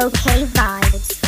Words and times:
OK 0.00 0.14
Vibes. 0.14 1.20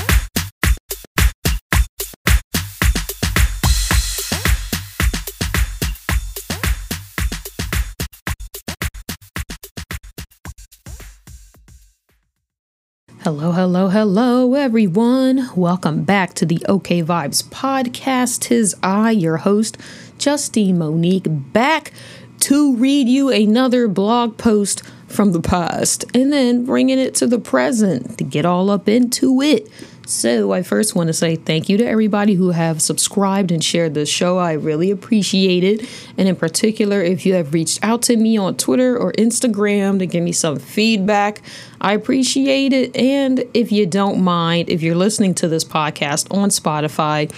Hello, 13.21 13.53
hello, 13.53 13.89
hello, 13.89 14.55
everyone. 14.55 15.51
Welcome 15.55 16.05
back 16.05 16.33
to 16.35 16.47
the 16.47 16.65
OK 16.67 17.03
Vibes 17.03 17.43
podcast. 17.43 18.41
Tis 18.41 18.75
I, 18.83 19.11
your 19.11 19.37
host, 19.37 19.77
Justine 20.17 20.79
Monique, 20.79 21.27
back 21.29 21.93
to 22.41 22.75
read 22.77 23.07
you 23.07 23.29
another 23.29 23.87
blog 23.87 24.39
post 24.39 24.83
from 25.13 25.33
the 25.33 25.41
past 25.41 26.05
and 26.15 26.33
then 26.33 26.65
bringing 26.65 26.99
it 26.99 27.15
to 27.17 27.27
the 27.27 27.39
present 27.39 28.19
to 28.19 28.25
get 28.25 28.45
all 28.45 28.71
up 28.71 28.89
into 28.89 29.41
it. 29.43 29.69
So, 30.05 30.53
I 30.53 30.63
first 30.63 30.97
want 30.97 31.07
to 31.09 31.13
say 31.13 31.37
thank 31.37 31.69
you 31.69 31.79
to 31.79 31.87
everybody 31.87 32.35
who 32.35 32.51
have 32.51 32.83
subscribed 32.83 33.53
and 33.53 33.63
shared 33.63 33.95
the 33.95 34.05
show. 34.05 34.37
I 34.37 34.55
really 34.55 34.91
appreciate 34.91 35.63
it. 35.63 35.89
And 36.19 36.29
in 36.29 36.35
particular, 36.35 37.01
if 37.01 37.25
you 37.25 37.35
have 37.35 37.55
reached 37.55 37.83
out 37.85 38.03
to 38.03 38.17
me 38.17 38.37
on 38.37 38.57
Twitter 38.57 38.99
or 38.99 39.13
Instagram 39.13 40.01
to 40.01 40.07
give 40.07 40.25
me 40.25 40.33
some 40.33 40.59
feedback, 40.59 41.41
I 41.81 41.93
appreciate 41.93 42.73
it. 42.73 42.97
And 42.97 43.45
if 43.55 43.71
you 43.71 43.87
don't 43.87 44.23
mind, 44.23 44.71
if 44.71 44.83
you're 44.83 44.97
listening 44.97 45.35
to 45.37 45.49
this 45.49 45.65
podcast 45.65 46.33
on 46.37 46.49
Spotify, 46.49 47.33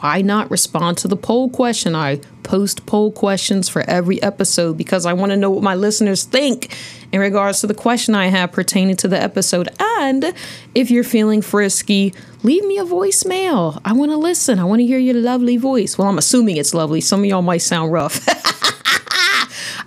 why 0.00 0.20
not 0.22 0.50
respond 0.50 0.98
to 0.98 1.08
the 1.08 1.16
poll 1.16 1.48
question? 1.48 1.94
I 1.94 2.20
post 2.42 2.86
poll 2.86 3.10
questions 3.10 3.68
for 3.68 3.82
every 3.82 4.22
episode 4.22 4.76
because 4.76 5.06
I 5.06 5.14
want 5.14 5.30
to 5.32 5.36
know 5.36 5.50
what 5.50 5.62
my 5.62 5.74
listeners 5.74 6.24
think 6.24 6.76
in 7.12 7.20
regards 7.20 7.60
to 7.60 7.66
the 7.66 7.74
question 7.74 8.14
I 8.14 8.26
have 8.26 8.52
pertaining 8.52 8.96
to 8.96 9.08
the 9.08 9.20
episode. 9.20 9.68
And 9.80 10.34
if 10.74 10.90
you're 10.90 11.04
feeling 11.04 11.40
frisky, 11.42 12.14
leave 12.42 12.64
me 12.64 12.78
a 12.78 12.84
voicemail. 12.84 13.80
I 13.84 13.92
want 13.94 14.10
to 14.10 14.16
listen. 14.16 14.58
I 14.58 14.64
want 14.64 14.80
to 14.80 14.86
hear 14.86 14.98
your 14.98 15.14
lovely 15.14 15.56
voice. 15.56 15.96
Well, 15.96 16.08
I'm 16.08 16.18
assuming 16.18 16.56
it's 16.56 16.74
lovely. 16.74 17.00
Some 17.00 17.20
of 17.20 17.26
y'all 17.26 17.42
might 17.42 17.58
sound 17.58 17.92
rough. 17.92 18.20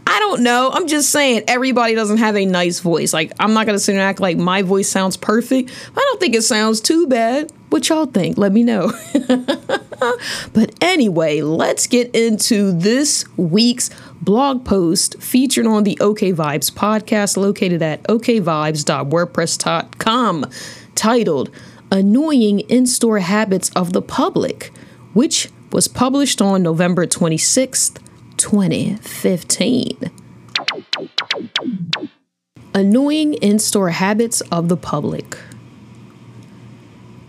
I 0.07 0.19
don't 0.19 0.41
know. 0.41 0.71
I'm 0.73 0.87
just 0.87 1.11
saying 1.11 1.43
everybody 1.47 1.93
doesn't 1.93 2.17
have 2.17 2.35
a 2.35 2.45
nice 2.45 2.79
voice. 2.79 3.13
Like 3.13 3.31
I'm 3.39 3.53
not 3.53 3.67
gonna 3.67 3.79
sit 3.79 3.93
and 3.93 4.01
act 4.01 4.19
like 4.19 4.37
my 4.37 4.63
voice 4.63 4.89
sounds 4.89 5.15
perfect. 5.15 5.71
I 5.95 5.99
don't 5.99 6.19
think 6.19 6.35
it 6.35 6.41
sounds 6.41 6.81
too 6.81 7.07
bad. 7.07 7.51
What 7.69 7.87
y'all 7.89 8.07
think? 8.07 8.37
Let 8.37 8.51
me 8.51 8.63
know. 8.63 8.91
but 10.53 10.73
anyway, 10.81 11.41
let's 11.41 11.87
get 11.87 12.15
into 12.15 12.71
this 12.71 13.25
week's 13.37 13.89
blog 14.21 14.65
post 14.65 15.21
featured 15.21 15.67
on 15.67 15.83
the 15.83 15.97
OK 15.99 16.31
Vibes 16.33 16.71
podcast 16.71 17.37
located 17.37 17.81
at 17.81 18.03
okvibes.wordpress.com 18.03 20.45
titled 20.95 21.49
Annoying 21.91 22.59
In-Store 22.61 23.19
Habits 23.19 23.69
of 23.71 23.91
the 23.93 24.01
Public, 24.01 24.71
which 25.13 25.49
was 25.71 25.87
published 25.87 26.41
on 26.41 26.63
November 26.63 27.05
26th, 27.05 27.99
2015. 28.37 30.11
Annoying 32.73 33.33
in 33.35 33.59
store 33.59 33.89
habits 33.89 34.41
of 34.51 34.69
the 34.69 34.77
public. 34.77 35.37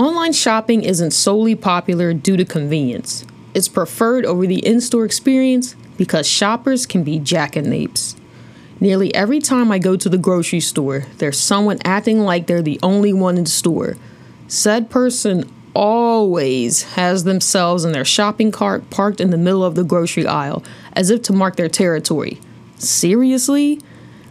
Online 0.00 0.32
shopping 0.32 0.82
isn't 0.82 1.10
solely 1.10 1.54
popular 1.54 2.14
due 2.14 2.38
to 2.38 2.44
convenience. 2.46 3.26
It's 3.52 3.68
preferred 3.68 4.24
over 4.24 4.46
the 4.46 4.66
in 4.66 4.80
store 4.80 5.04
experience 5.04 5.76
because 5.98 6.26
shoppers 6.26 6.86
can 6.86 7.04
be 7.04 7.20
jackanapes. 7.20 8.16
Nearly 8.80 9.14
every 9.14 9.40
time 9.40 9.70
I 9.70 9.78
go 9.78 9.96
to 9.96 10.08
the 10.08 10.16
grocery 10.16 10.60
store, 10.60 11.04
there's 11.18 11.38
someone 11.38 11.80
acting 11.84 12.20
like 12.20 12.46
they're 12.46 12.62
the 12.62 12.80
only 12.82 13.12
one 13.12 13.36
in 13.36 13.44
the 13.44 13.50
store. 13.50 13.98
Said 14.48 14.88
person 14.88 15.44
always 15.74 16.94
has 16.94 17.24
themselves 17.24 17.84
and 17.84 17.94
their 17.94 18.02
shopping 18.02 18.50
cart 18.50 18.88
parked 18.88 19.20
in 19.20 19.28
the 19.28 19.36
middle 19.36 19.62
of 19.62 19.74
the 19.74 19.84
grocery 19.84 20.26
aisle 20.26 20.64
as 20.94 21.10
if 21.10 21.20
to 21.24 21.34
mark 21.34 21.56
their 21.56 21.68
territory. 21.68 22.40
Seriously? 22.78 23.78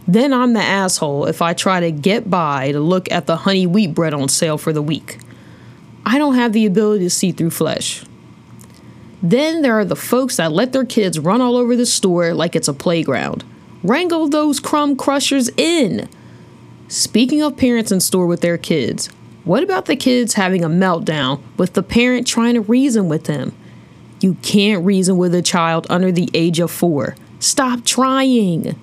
Then 0.07 0.33
I'm 0.33 0.53
the 0.53 0.63
asshole 0.63 1.27
if 1.27 1.43
I 1.43 1.53
try 1.53 1.79
to 1.79 1.91
get 1.91 2.27
by 2.27 2.71
to 2.71 2.79
look 2.79 3.11
at 3.11 3.27
the 3.27 3.37
honey 3.37 3.67
wheat 3.67 3.93
bread 3.93 4.15
on 4.15 4.29
sale 4.29 4.57
for 4.57 4.73
the 4.73 4.81
week. 4.81 5.19
I 6.11 6.17
don't 6.17 6.33
have 6.33 6.53
the 6.53 6.65
ability 6.65 7.03
to 7.03 7.09
see 7.11 7.31
through 7.31 7.51
flesh. 7.51 8.03
Then 9.21 9.61
there 9.61 9.77
are 9.77 9.85
the 9.85 9.95
folks 9.95 10.37
that 10.37 10.51
let 10.51 10.73
their 10.73 10.83
kids 10.83 11.19
run 11.19 11.39
all 11.39 11.55
over 11.55 11.75
the 11.75 11.85
store 11.85 12.33
like 12.33 12.55
it's 12.55 12.67
a 12.67 12.73
playground. 12.73 13.43
Wrangle 13.83 14.27
those 14.27 14.59
crumb 14.59 14.95
crushers 14.95 15.49
in. 15.55 16.09
Speaking 16.87 17.43
of 17.43 17.57
parents 17.57 17.91
in 17.91 17.99
store 17.99 18.25
with 18.25 18.41
their 18.41 18.57
kids, 18.57 19.05
what 19.43 19.61
about 19.61 19.85
the 19.85 19.95
kids 19.95 20.33
having 20.33 20.63
a 20.63 20.67
meltdown 20.67 21.43
with 21.57 21.73
the 21.73 21.83
parent 21.83 22.25
trying 22.25 22.55
to 22.55 22.61
reason 22.61 23.07
with 23.07 23.25
them? 23.25 23.55
You 24.19 24.33
can't 24.41 24.83
reason 24.83 25.15
with 25.19 25.35
a 25.35 25.43
child 25.43 25.85
under 25.91 26.11
the 26.11 26.31
age 26.33 26.59
of 26.59 26.71
four. 26.71 27.17
Stop 27.39 27.85
trying. 27.85 28.75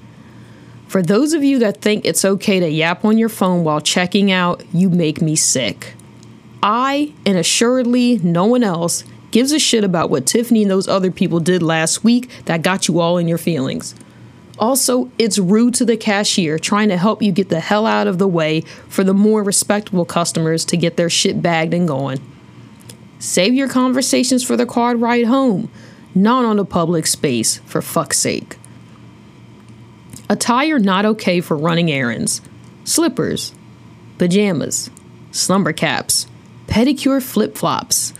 For 0.87 1.03
those 1.03 1.33
of 1.33 1.43
you 1.43 1.59
that 1.59 1.81
think 1.81 2.05
it's 2.07 2.25
okay 2.25 2.61
to 2.61 2.71
yap 2.71 3.05
on 3.05 3.19
your 3.19 3.29
phone 3.29 3.65
while 3.65 3.81
checking 3.81 4.31
out, 4.31 4.63
you 4.73 4.91
make 4.91 5.21
me 5.21 5.35
sick. 5.35 5.95
I, 6.63 7.13
and 7.25 7.39
assuredly 7.39 8.19
no 8.19 8.47
one 8.47 8.65
else, 8.65 9.05
gives 9.31 9.53
a 9.53 9.59
shit 9.59 9.85
about 9.85 10.11
what 10.11 10.27
Tiffany 10.27 10.63
and 10.63 10.71
those 10.71 10.89
other 10.89 11.11
people 11.11 11.41
did 11.41 11.63
last 11.63 12.03
week 12.03 12.31
that 12.47 12.63
got 12.63 12.89
you 12.89 13.01
all 13.01 13.19
in 13.19 13.29
your 13.29 13.39
feelings. 13.39 13.95
Also, 14.59 15.11
it's 15.19 15.39
rude 15.39 15.75
to 15.75 15.85
the 15.85 15.97
cashier 15.97 16.59
trying 16.59 16.89
to 16.89 16.97
help 16.97 17.23
you 17.23 17.31
get 17.31 17.51
the 17.51 17.61
hell 17.61 17.87
out 17.87 18.07
of 18.07 18.19
the 18.19 18.29
way 18.29 18.63
for 18.89 19.05
the 19.05 19.13
more 19.13 19.43
respectable 19.43 20.07
customers 20.07 20.65
to 20.65 20.77
get 20.77 20.97
their 20.97 21.11
shit 21.11 21.43
bagged 21.43 21.75
and 21.75 21.87
going. 21.87 22.19
Save 23.19 23.55
your 23.55 23.69
conversations 23.69 24.43
for 24.43 24.57
the 24.57 24.67
car 24.67 24.97
ride 24.97 25.27
home, 25.27 25.71
not 26.15 26.45
on 26.45 26.57
the 26.57 26.65
public 26.65 27.07
space, 27.07 27.59
for 27.67 27.83
fuck's 27.83 28.19
sake. 28.19 28.57
Attire 30.29 30.79
not 30.79 31.05
okay 31.05 31.41
for 31.41 31.57
running 31.57 31.91
errands. 31.91 32.41
Slippers, 32.85 33.55
pajamas, 34.19 34.91
slumber 35.31 35.73
caps, 35.73 36.27
pedicure 36.67 37.23
flip 37.23 37.57
flops. 37.57 38.13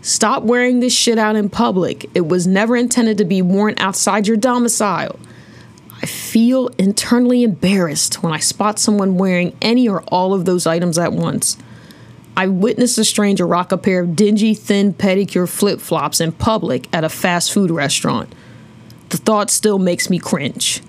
Stop 0.00 0.42
wearing 0.42 0.80
this 0.80 0.92
shit 0.92 1.18
out 1.18 1.36
in 1.36 1.48
public. 1.48 2.10
It 2.14 2.26
was 2.26 2.46
never 2.46 2.76
intended 2.76 3.18
to 3.18 3.24
be 3.24 3.40
worn 3.40 3.74
outside 3.78 4.26
your 4.26 4.36
domicile. 4.36 5.18
I 6.02 6.06
feel 6.06 6.68
internally 6.78 7.44
embarrassed 7.44 8.22
when 8.22 8.32
I 8.32 8.38
spot 8.38 8.80
someone 8.80 9.16
wearing 9.16 9.56
any 9.62 9.88
or 9.88 10.02
all 10.08 10.34
of 10.34 10.44
those 10.44 10.66
items 10.66 10.98
at 10.98 11.12
once. 11.12 11.56
I 12.36 12.48
witnessed 12.48 12.98
a 12.98 13.04
stranger 13.04 13.46
rock 13.46 13.70
a 13.70 13.78
pair 13.78 14.00
of 14.00 14.16
dingy, 14.16 14.54
thin 14.54 14.94
pedicure 14.94 15.48
flip 15.48 15.80
flops 15.80 16.20
in 16.20 16.32
public 16.32 16.88
at 16.92 17.04
a 17.04 17.08
fast 17.08 17.52
food 17.52 17.70
restaurant. 17.70 18.34
The 19.10 19.18
thought 19.18 19.50
still 19.50 19.78
makes 19.78 20.10
me 20.10 20.18
cringe. 20.18 20.82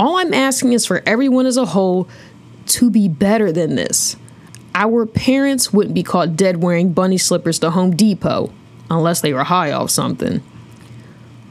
All 0.00 0.16
I'm 0.16 0.34
asking 0.34 0.72
is 0.72 0.86
for 0.86 1.02
everyone 1.06 1.46
as 1.46 1.56
a 1.56 1.66
whole 1.66 2.08
to 2.66 2.90
be 2.90 3.08
better 3.08 3.52
than 3.52 3.76
this. 3.76 4.16
Our 4.78 5.06
parents 5.06 5.72
wouldn't 5.72 5.94
be 5.94 6.02
caught 6.02 6.36
dead 6.36 6.62
wearing 6.62 6.92
bunny 6.92 7.16
slippers 7.16 7.58
to 7.60 7.70
Home 7.70 7.96
Depot 7.96 8.52
unless 8.90 9.22
they 9.22 9.32
were 9.32 9.44
high 9.44 9.72
off 9.72 9.88
something. 9.88 10.42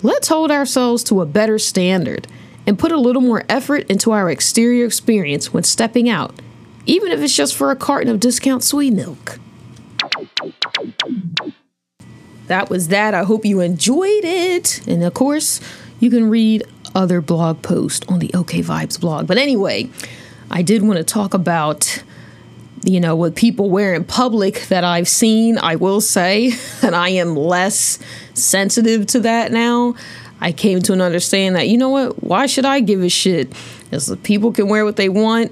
Let's 0.03 0.27
hold 0.27 0.51
ourselves 0.51 1.03
to 1.05 1.21
a 1.21 1.25
better 1.25 1.57
standard 1.57 2.27
and 2.67 2.77
put 2.77 2.91
a 2.91 2.99
little 2.99 3.23
more 3.23 3.43
effort 3.49 3.89
into 3.89 4.11
our 4.11 4.29
exterior 4.29 4.85
experience 4.85 5.51
when 5.51 5.63
stepping 5.63 6.07
out, 6.07 6.39
even 6.85 7.11
if 7.11 7.19
it's 7.19 7.35
just 7.35 7.55
for 7.55 7.71
a 7.71 7.75
carton 7.75 8.13
of 8.13 8.19
discount 8.19 8.63
sweet 8.63 8.93
milk. 8.93 9.39
That 12.45 12.69
was 12.69 12.89
that. 12.89 13.15
I 13.15 13.23
hope 13.23 13.43
you 13.43 13.59
enjoyed 13.59 14.23
it. 14.23 14.87
And 14.87 15.03
of 15.03 15.15
course, 15.15 15.59
you 15.99 16.11
can 16.11 16.29
read 16.29 16.63
other 16.93 17.21
blog 17.21 17.63
posts 17.63 18.07
on 18.07 18.19
the 18.19 18.31
OK 18.35 18.61
Vibes 18.61 19.01
blog. 19.01 19.25
But 19.25 19.39
anyway, 19.39 19.89
I 20.51 20.61
did 20.61 20.83
want 20.83 20.97
to 20.97 21.03
talk 21.03 21.33
about 21.33 22.03
you 22.85 22.99
know 22.99 23.15
what 23.15 23.35
people 23.35 23.69
wear 23.69 23.93
in 23.93 24.03
public 24.03 24.67
that 24.67 24.83
I've 24.83 25.07
seen. 25.07 25.57
I 25.57 25.75
will 25.75 26.01
say 26.01 26.49
that 26.81 26.93
I 26.93 27.09
am 27.09 27.35
less 27.35 27.99
sensitive 28.33 29.07
to 29.07 29.19
that 29.21 29.51
now. 29.51 29.95
I 30.41 30.51
came 30.51 30.81
to 30.83 30.93
an 30.93 31.01
understanding 31.01 31.53
that 31.53 31.67
you 31.69 31.77
know 31.77 31.89
what? 31.89 32.23
Why 32.23 32.45
should 32.45 32.65
I 32.65 32.79
give 32.79 33.01
a 33.01 33.09
shit? 33.09 33.51
As 33.91 34.13
people 34.23 34.51
can 34.51 34.67
wear 34.67 34.85
what 34.85 34.95
they 34.95 35.09
want. 35.09 35.51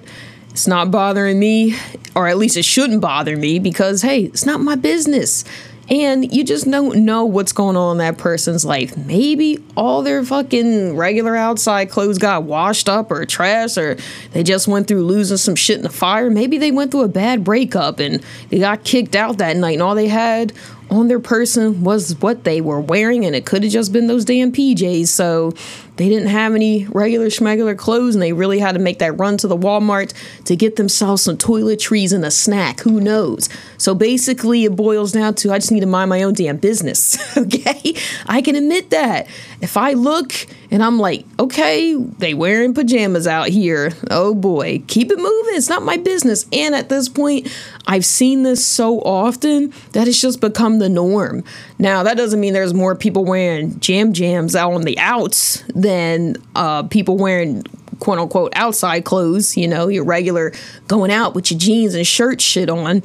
It's 0.52 0.68
not 0.68 0.92
bothering 0.92 1.40
me, 1.40 1.76
or 2.16 2.28
at 2.28 2.38
least 2.38 2.58
it 2.58 2.66
shouldn't 2.66 3.02
bother 3.02 3.36
me 3.36 3.58
because 3.58 4.04
hey, 4.04 4.26
it's 4.26 4.46
not 4.46 4.62
my 4.62 4.76
business 4.76 5.44
and 5.90 6.34
you 6.34 6.44
just 6.44 6.70
don't 6.70 7.06
know 7.06 7.26
what's 7.26 7.52
going 7.52 7.76
on 7.76 7.94
in 7.94 7.98
that 8.00 8.18
person's 8.18 8.64
life. 8.64 8.96
Maybe 8.96 9.64
all 9.76 10.02
their 10.02 10.24
fucking 10.24 10.96
regular 10.96 11.36
outside 11.36 11.90
clothes 11.90 12.18
got 12.18 12.44
washed 12.44 12.88
up 12.88 13.12
or 13.12 13.26
trashed, 13.26 13.78
or 13.78 13.98
they 14.32 14.44
just 14.44 14.68
went 14.68 14.88
through 14.88 15.04
losing 15.04 15.38
some 15.38 15.56
shit 15.56 15.78
in 15.78 15.84
the 15.84 15.90
fire. 15.90 16.30
Maybe 16.30 16.58
they 16.58 16.72
went 16.72 16.92
through 16.92 17.04
a 17.04 17.10
bad 17.10 17.44
breakup 17.44 18.00
and 18.00 18.24
they 18.50 18.60
got 18.60 18.84
kicked 18.84 19.16
out 19.16 19.38
that 19.40 19.58
night, 19.58 19.74
and 19.74 19.82
all 19.82 19.96
they 19.96 20.08
had 20.08 20.54
on 20.90 21.08
their 21.08 21.20
person 21.20 21.84
was 21.84 22.20
what 22.20 22.44
they 22.44 22.62
were 22.62 22.80
wearing, 22.80 23.26
and 23.26 23.36
it 23.36 23.46
could 23.46 23.64
have 23.64 23.72
just 23.72 23.92
been 23.92 24.08
those 24.08 24.26
damn 24.26 24.52
PJs. 24.52 25.08
So 25.08 25.54
they 25.96 26.10
didn't 26.10 26.30
have 26.30 26.56
any 26.56 26.86
regular 26.88 27.28
schmegular 27.28 27.78
clothes 27.78 28.16
and 28.16 28.22
they 28.22 28.34
really 28.34 28.60
had 28.60 28.74
to 28.74 28.80
make 28.80 29.00
that 29.00 29.14
run 29.20 29.38
to 29.38 29.48
the 29.48 29.58
Walmart 29.58 30.14
to 30.46 30.56
get 30.56 30.76
themselves 30.76 31.22
some 31.22 31.38
toiletries 31.38 32.14
and 32.14 32.26
a 32.26 32.32
snack. 32.32 32.80
Who 32.82 33.00
knows? 33.00 33.50
So 33.78 33.94
basically, 33.94 34.66
it 34.66 34.76
boils 34.76 35.12
down 35.12 35.36
to 35.36 35.52
I 35.52 35.60
just 35.60 35.72
need 35.72 35.82
to 35.82 35.86
mind 35.86 36.10
my 36.10 36.24
own 36.24 36.34
damn 36.34 36.58
business. 36.58 37.38
okay? 37.38 37.96
I 38.26 38.42
can 38.42 38.56
admit 38.56 38.90
that. 38.90 39.28
If 39.62 39.78
I 39.78 39.94
look 39.94 40.34
and 40.72 40.84
I'm 40.84 40.98
like, 40.98 41.26
okay, 41.40 41.94
they 41.94 42.34
wearing 42.34 42.74
pajamas 42.74 43.28
out 43.28 43.50
here. 43.50 43.94
Oh 44.10 44.34
boy, 44.34 44.82
keep 44.88 45.12
it 45.12 45.18
moving. 45.18 45.56
It's 45.56 45.70
not 45.70 45.84
my 45.84 45.98
business. 45.98 46.48
And 46.52 46.74
at 46.74 46.90
this 46.90 47.08
point, 47.10 47.48
I've 47.86 48.06
seen 48.06 48.42
this 48.42 48.66
so 48.66 49.00
often 49.02 49.72
that 49.92 50.08
it's 50.08 50.20
just 50.20 50.42
become 50.42 50.80
the 50.80 50.90
norm. 50.90 51.44
Now, 51.84 52.04
that 52.04 52.16
doesn't 52.16 52.40
mean 52.40 52.54
there's 52.54 52.74
more 52.74 52.96
people 52.96 53.26
wearing 53.26 53.78
jam 53.82 54.14
jams 54.14 54.56
out 54.56 54.72
on 54.72 54.84
the 54.84 54.98
outs 55.00 55.62
than 55.76 56.38
uh, 56.56 56.84
people 56.84 57.18
wearing 57.18 57.64
quote 58.00 58.20
unquote 58.20 58.54
outside 58.56 59.04
clothes, 59.04 59.58
you 59.58 59.68
know, 59.68 59.90
your 59.90 60.06
regular 60.06 60.54
going 60.88 61.12
out 61.12 61.36
with 61.36 61.52
your 61.52 61.60
jeans 61.60 61.94
and 61.94 62.08
shirt 62.08 62.40
shit 62.40 62.70
on. 62.70 63.04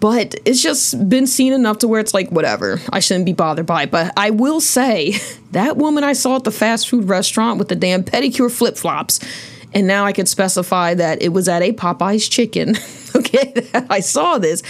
But 0.00 0.34
it's 0.44 0.60
just 0.60 1.08
been 1.08 1.28
seen 1.28 1.52
enough 1.52 1.78
to 1.78 1.86
where 1.86 2.00
it's 2.00 2.12
like, 2.12 2.28
whatever, 2.30 2.80
I 2.92 2.98
shouldn't 2.98 3.24
be 3.24 3.34
bothered 3.34 3.66
by 3.66 3.84
it. 3.84 3.92
But 3.92 4.12
I 4.16 4.30
will 4.30 4.60
say, 4.60 5.14
that 5.52 5.76
woman 5.76 6.02
I 6.02 6.12
saw 6.12 6.34
at 6.34 6.42
the 6.42 6.50
fast 6.50 6.88
food 6.88 7.04
restaurant 7.08 7.60
with 7.60 7.68
the 7.68 7.76
damn 7.76 8.02
pedicure 8.02 8.50
flip 8.50 8.76
flops, 8.76 9.20
and 9.74 9.86
now 9.86 10.04
I 10.04 10.12
can 10.12 10.26
specify 10.26 10.94
that 10.94 11.22
it 11.22 11.30
was 11.30 11.48
at 11.48 11.62
a 11.62 11.72
Popeye's 11.72 12.28
chicken. 12.28 12.76
okay, 13.16 13.68
I 13.90 14.00
saw 14.00 14.38
this. 14.38 14.62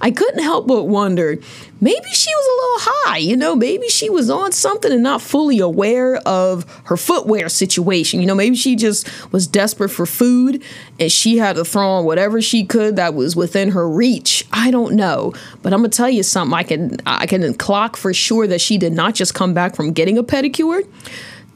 I 0.00 0.10
couldn't 0.10 0.42
help 0.42 0.66
but 0.66 0.84
wonder 0.84 1.38
maybe 1.80 2.08
she 2.10 2.30
was 2.34 2.46
a 2.46 2.56
little 2.56 2.92
high, 2.94 3.18
you 3.18 3.36
know, 3.36 3.54
maybe 3.54 3.88
she 3.88 4.08
was 4.08 4.30
on 4.30 4.52
something 4.52 4.90
and 4.90 5.02
not 5.02 5.20
fully 5.20 5.58
aware 5.58 6.16
of 6.26 6.64
her 6.84 6.96
footwear 6.96 7.48
situation. 7.48 8.20
You 8.20 8.26
know, 8.26 8.34
maybe 8.34 8.56
she 8.56 8.76
just 8.76 9.08
was 9.32 9.46
desperate 9.46 9.90
for 9.90 10.06
food 10.06 10.62
and 10.98 11.12
she 11.12 11.38
had 11.38 11.56
to 11.56 11.64
throw 11.64 11.88
on 11.88 12.04
whatever 12.04 12.40
she 12.40 12.64
could 12.64 12.96
that 12.96 13.14
was 13.14 13.36
within 13.36 13.70
her 13.70 13.88
reach. 13.88 14.46
I 14.52 14.70
don't 14.70 14.94
know, 14.94 15.34
but 15.62 15.72
I'm 15.72 15.80
gonna 15.80 15.90
tell 15.90 16.08
you 16.08 16.22
something. 16.22 16.54
I 16.54 16.62
can 16.62 16.96
I 17.06 17.26
can 17.26 17.54
clock 17.54 17.96
for 17.96 18.14
sure 18.14 18.46
that 18.46 18.60
she 18.60 18.78
did 18.78 18.92
not 18.92 19.14
just 19.14 19.34
come 19.34 19.52
back 19.52 19.76
from 19.76 19.92
getting 19.92 20.18
a 20.18 20.24
pedicure 20.24 20.86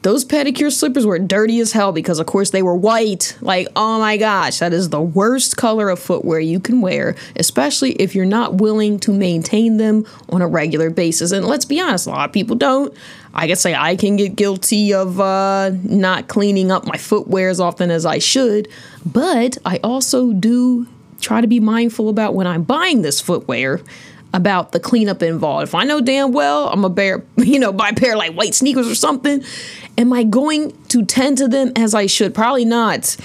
those 0.01 0.25
pedicure 0.25 0.71
slippers 0.71 1.05
were 1.05 1.19
dirty 1.19 1.59
as 1.59 1.73
hell 1.73 1.91
because, 1.91 2.19
of 2.19 2.25
course, 2.25 2.49
they 2.49 2.63
were 2.63 2.75
white. 2.75 3.37
Like, 3.39 3.67
oh 3.75 3.99
my 3.99 4.17
gosh, 4.17 4.59
that 4.59 4.73
is 4.73 4.89
the 4.89 5.01
worst 5.01 5.57
color 5.57 5.89
of 5.89 5.99
footwear 5.99 6.39
you 6.39 6.59
can 6.59 6.81
wear, 6.81 7.15
especially 7.35 7.91
if 7.93 8.15
you're 8.15 8.25
not 8.25 8.55
willing 8.55 8.99
to 9.01 9.13
maintain 9.13 9.77
them 9.77 10.05
on 10.29 10.41
a 10.41 10.47
regular 10.47 10.89
basis. 10.89 11.31
And 11.31 11.45
let's 11.45 11.65
be 11.65 11.79
honest, 11.79 12.07
a 12.07 12.09
lot 12.09 12.29
of 12.29 12.33
people 12.33 12.55
don't. 12.55 12.93
I 13.33 13.47
can 13.47 13.55
say 13.55 13.75
I 13.75 13.95
can 13.95 14.15
get 14.17 14.35
guilty 14.35 14.93
of 14.93 15.19
uh, 15.19 15.71
not 15.83 16.27
cleaning 16.27 16.71
up 16.71 16.85
my 16.85 16.97
footwear 16.97 17.49
as 17.49 17.59
often 17.59 17.91
as 17.91 18.05
I 18.05 18.17
should, 18.17 18.67
but 19.05 19.57
I 19.63 19.79
also 19.83 20.33
do 20.33 20.87
try 21.21 21.39
to 21.39 21.47
be 21.47 21.59
mindful 21.59 22.09
about 22.09 22.33
when 22.33 22.47
I'm 22.47 22.63
buying 22.63 23.03
this 23.03 23.21
footwear 23.21 23.79
about 24.33 24.71
the 24.71 24.79
cleanup 24.79 25.21
involved. 25.21 25.63
If 25.63 25.75
I 25.75 25.83
know 25.83 26.01
damn 26.01 26.31
well 26.31 26.69
I'm 26.69 26.85
a 26.85 26.89
bear, 26.89 27.23
you 27.37 27.59
know, 27.59 27.71
buy 27.71 27.89
a 27.89 27.93
pair 27.93 28.15
like 28.15 28.33
white 28.33 28.55
sneakers 28.55 28.89
or 28.89 28.95
something, 28.95 29.43
am 29.97 30.13
I 30.13 30.23
going 30.23 30.71
to 30.89 31.05
tend 31.05 31.37
to 31.39 31.47
them 31.47 31.71
as 31.75 31.93
I 31.93 32.05
should? 32.05 32.33
Probably 32.33 32.65
not. 32.65 33.15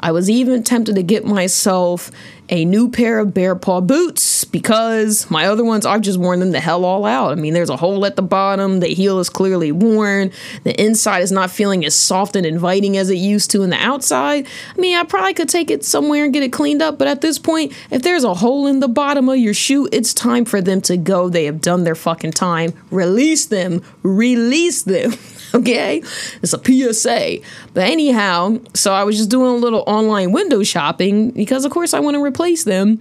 I 0.00 0.12
was 0.12 0.28
even 0.28 0.62
tempted 0.62 0.96
to 0.96 1.02
get 1.02 1.24
myself 1.24 2.10
a 2.48 2.64
new 2.64 2.90
pair 2.90 3.18
of 3.18 3.28
Bearpaw 3.28 3.86
boots 3.86 4.44
because 4.44 5.30
my 5.30 5.46
other 5.46 5.64
ones 5.64 5.86
I've 5.86 6.02
just 6.02 6.18
worn 6.18 6.40
them 6.40 6.50
the 6.52 6.60
hell 6.60 6.84
all 6.84 7.04
out. 7.04 7.32
I 7.32 7.34
mean, 7.36 7.54
there's 7.54 7.70
a 7.70 7.76
hole 7.76 8.04
at 8.04 8.16
the 8.16 8.22
bottom, 8.22 8.80
the 8.80 8.88
heel 8.88 9.18
is 9.18 9.30
clearly 9.30 9.72
worn, 9.72 10.30
the 10.62 10.80
inside 10.80 11.20
is 11.20 11.32
not 11.32 11.50
feeling 11.50 11.84
as 11.84 11.94
soft 11.94 12.36
and 12.36 12.46
inviting 12.46 12.96
as 12.96 13.10
it 13.10 13.16
used 13.16 13.50
to 13.52 13.62
in 13.62 13.70
the 13.70 13.76
outside. 13.76 14.46
I 14.76 14.80
mean, 14.80 14.96
I 14.96 15.04
probably 15.04 15.34
could 15.34 15.48
take 15.48 15.70
it 15.70 15.84
somewhere 15.84 16.24
and 16.24 16.32
get 16.32 16.42
it 16.42 16.52
cleaned 16.52 16.82
up, 16.82 16.98
but 16.98 17.08
at 17.08 17.20
this 17.20 17.38
point, 17.38 17.72
if 17.90 18.02
there's 18.02 18.24
a 18.24 18.34
hole 18.34 18.66
in 18.66 18.80
the 18.80 18.88
bottom 18.88 19.28
of 19.28 19.38
your 19.38 19.54
shoe, 19.54 19.88
it's 19.90 20.12
time 20.12 20.44
for 20.44 20.60
them 20.60 20.80
to 20.82 20.96
go. 20.96 21.28
They 21.28 21.44
have 21.44 21.60
done 21.60 21.84
their 21.84 21.94
fucking 21.94 22.32
time. 22.32 22.74
Release 22.90 23.46
them, 23.46 23.82
release 24.02 24.82
them. 24.82 25.14
okay? 25.58 26.02
It's 26.42 26.52
a 26.52 26.58
PSA. 26.58 27.38
But 27.72 27.84
anyhow, 27.84 28.58
so 28.74 28.92
I 28.92 29.04
was 29.04 29.16
just 29.16 29.30
doing 29.30 29.50
a 29.50 29.56
little 29.56 29.84
online 29.86 30.32
window 30.32 30.62
shopping 30.62 31.30
because, 31.30 31.64
of 31.64 31.70
course, 31.70 31.94
I 31.94 32.00
want 32.00 32.16
to 32.16 32.22
replace 32.22 32.64
them. 32.64 33.00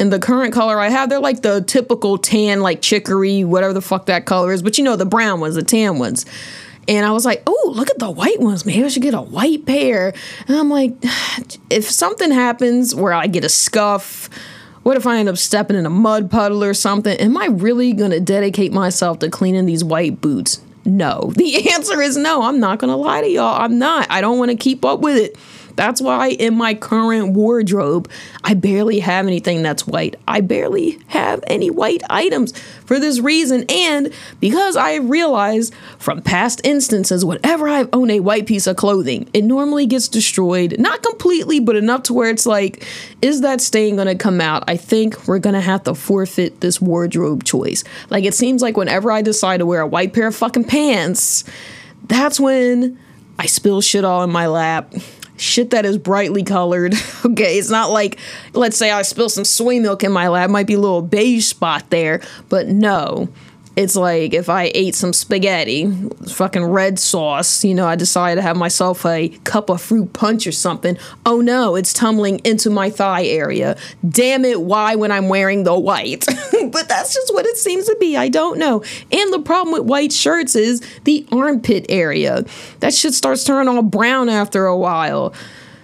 And 0.00 0.12
the 0.12 0.20
current 0.20 0.54
color 0.54 0.78
I 0.78 0.90
have, 0.90 1.10
they're 1.10 1.18
like 1.18 1.42
the 1.42 1.60
typical 1.62 2.18
tan, 2.18 2.60
like 2.60 2.82
chicory, 2.82 3.42
whatever 3.42 3.72
the 3.72 3.82
fuck 3.82 4.06
that 4.06 4.26
color 4.26 4.52
is. 4.52 4.62
But 4.62 4.78
you 4.78 4.84
know, 4.84 4.94
the 4.94 5.06
brown 5.06 5.40
ones, 5.40 5.56
the 5.56 5.62
tan 5.62 5.98
ones. 5.98 6.24
And 6.86 7.04
I 7.04 7.10
was 7.10 7.26
like, 7.26 7.42
oh, 7.46 7.72
look 7.74 7.90
at 7.90 7.98
the 7.98 8.10
white 8.10 8.40
ones. 8.40 8.64
Maybe 8.64 8.84
I 8.84 8.88
should 8.88 9.02
get 9.02 9.12
a 9.12 9.20
white 9.20 9.66
pair. 9.66 10.14
And 10.46 10.56
I'm 10.56 10.70
like, 10.70 10.92
if 11.70 11.90
something 11.90 12.30
happens 12.30 12.94
where 12.94 13.12
I 13.12 13.26
get 13.26 13.44
a 13.44 13.48
scuff, 13.48 14.30
what 14.84 14.96
if 14.96 15.04
I 15.04 15.18
end 15.18 15.28
up 15.28 15.36
stepping 15.36 15.76
in 15.76 15.84
a 15.84 15.90
mud 15.90 16.30
puddle 16.30 16.62
or 16.62 16.74
something? 16.74 17.18
Am 17.18 17.36
I 17.36 17.46
really 17.46 17.92
going 17.92 18.12
to 18.12 18.20
dedicate 18.20 18.72
myself 18.72 19.18
to 19.18 19.28
cleaning 19.28 19.66
these 19.66 19.82
white 19.82 20.20
boots? 20.20 20.62
No. 20.88 21.32
The 21.38 21.70
answer 21.72 22.00
is 22.00 22.16
no. 22.16 22.42
I'm 22.42 22.58
not 22.58 22.78
going 22.78 22.90
to 22.90 22.96
lie 22.96 23.20
to 23.20 23.28
y'all. 23.28 23.60
I'm 23.60 23.78
not. 23.78 24.06
I 24.10 24.20
don't 24.20 24.38
want 24.38 24.50
to 24.50 24.56
keep 24.56 24.84
up 24.84 25.00
with 25.00 25.16
it. 25.16 25.36
That's 25.78 26.00
why 26.00 26.30
in 26.30 26.56
my 26.56 26.74
current 26.74 27.34
wardrobe, 27.34 28.10
I 28.42 28.54
barely 28.54 28.98
have 28.98 29.28
anything 29.28 29.62
that's 29.62 29.86
white. 29.86 30.16
I 30.26 30.40
barely 30.40 30.98
have 31.06 31.44
any 31.46 31.70
white 31.70 32.02
items 32.10 32.52
for 32.84 32.98
this 32.98 33.20
reason. 33.20 33.64
And 33.68 34.12
because 34.40 34.76
I 34.76 34.96
realized 34.96 35.72
from 36.00 36.20
past 36.20 36.60
instances, 36.64 37.24
whenever 37.24 37.68
I 37.68 37.86
own 37.92 38.10
a 38.10 38.18
white 38.18 38.46
piece 38.46 38.66
of 38.66 38.74
clothing, 38.74 39.30
it 39.32 39.44
normally 39.44 39.86
gets 39.86 40.08
destroyed. 40.08 40.74
Not 40.80 41.04
completely, 41.04 41.60
but 41.60 41.76
enough 41.76 42.02
to 42.04 42.12
where 42.12 42.28
it's 42.28 42.44
like, 42.44 42.84
is 43.22 43.42
that 43.42 43.60
stain 43.60 43.94
gonna 43.94 44.16
come 44.16 44.40
out? 44.40 44.64
I 44.66 44.76
think 44.76 45.28
we're 45.28 45.38
gonna 45.38 45.60
have 45.60 45.84
to 45.84 45.94
forfeit 45.94 46.60
this 46.60 46.80
wardrobe 46.80 47.44
choice. 47.44 47.84
Like, 48.10 48.24
it 48.24 48.34
seems 48.34 48.62
like 48.62 48.76
whenever 48.76 49.12
I 49.12 49.22
decide 49.22 49.58
to 49.58 49.66
wear 49.66 49.82
a 49.82 49.86
white 49.86 50.12
pair 50.12 50.26
of 50.26 50.34
fucking 50.34 50.64
pants, 50.64 51.44
that's 52.08 52.40
when 52.40 52.98
I 53.38 53.46
spill 53.46 53.80
shit 53.80 54.04
all 54.04 54.24
in 54.24 54.30
my 54.30 54.48
lap 54.48 54.92
shit 55.40 55.70
that 55.70 55.84
is 55.84 55.98
brightly 55.98 56.42
colored. 56.42 56.94
okay, 57.24 57.58
it's 57.58 57.70
not 57.70 57.90
like, 57.90 58.18
let's 58.52 58.76
say 58.76 58.90
I 58.90 59.02
spill 59.02 59.28
some 59.28 59.44
soy 59.44 59.80
milk 59.80 60.04
in 60.04 60.12
my 60.12 60.28
lap, 60.28 60.50
might 60.50 60.66
be 60.66 60.74
a 60.74 60.80
little 60.80 61.02
beige 61.02 61.46
spot 61.46 61.90
there, 61.90 62.20
but 62.48 62.68
no. 62.68 63.28
It's 63.78 63.94
like 63.94 64.34
if 64.34 64.48
I 64.48 64.72
ate 64.74 64.96
some 64.96 65.12
spaghetti, 65.12 65.88
fucking 66.32 66.64
red 66.64 66.98
sauce, 66.98 67.62
you 67.62 67.76
know, 67.76 67.86
I 67.86 67.94
decide 67.94 68.34
to 68.34 68.42
have 68.42 68.56
myself 68.56 69.06
a 69.06 69.28
cup 69.44 69.70
of 69.70 69.80
fruit 69.80 70.12
punch 70.12 70.48
or 70.48 70.52
something. 70.52 70.98
Oh 71.24 71.40
no, 71.40 71.76
it's 71.76 71.92
tumbling 71.92 72.40
into 72.40 72.70
my 72.70 72.90
thigh 72.90 73.26
area. 73.26 73.76
Damn 74.08 74.44
it, 74.44 74.62
why 74.62 74.96
when 74.96 75.12
I'm 75.12 75.28
wearing 75.28 75.62
the 75.62 75.78
white? 75.78 76.26
but 76.72 76.88
that's 76.88 77.14
just 77.14 77.32
what 77.32 77.46
it 77.46 77.56
seems 77.56 77.86
to 77.86 77.96
be. 78.00 78.16
I 78.16 78.28
don't 78.28 78.58
know. 78.58 78.82
And 79.12 79.32
the 79.32 79.38
problem 79.38 79.72
with 79.72 79.88
white 79.88 80.12
shirts 80.12 80.56
is 80.56 80.82
the 81.04 81.24
armpit 81.30 81.86
area. 81.88 82.44
That 82.80 82.92
shit 82.92 83.14
starts 83.14 83.44
turning 83.44 83.72
all 83.72 83.82
brown 83.82 84.28
after 84.28 84.66
a 84.66 84.76
while. 84.76 85.32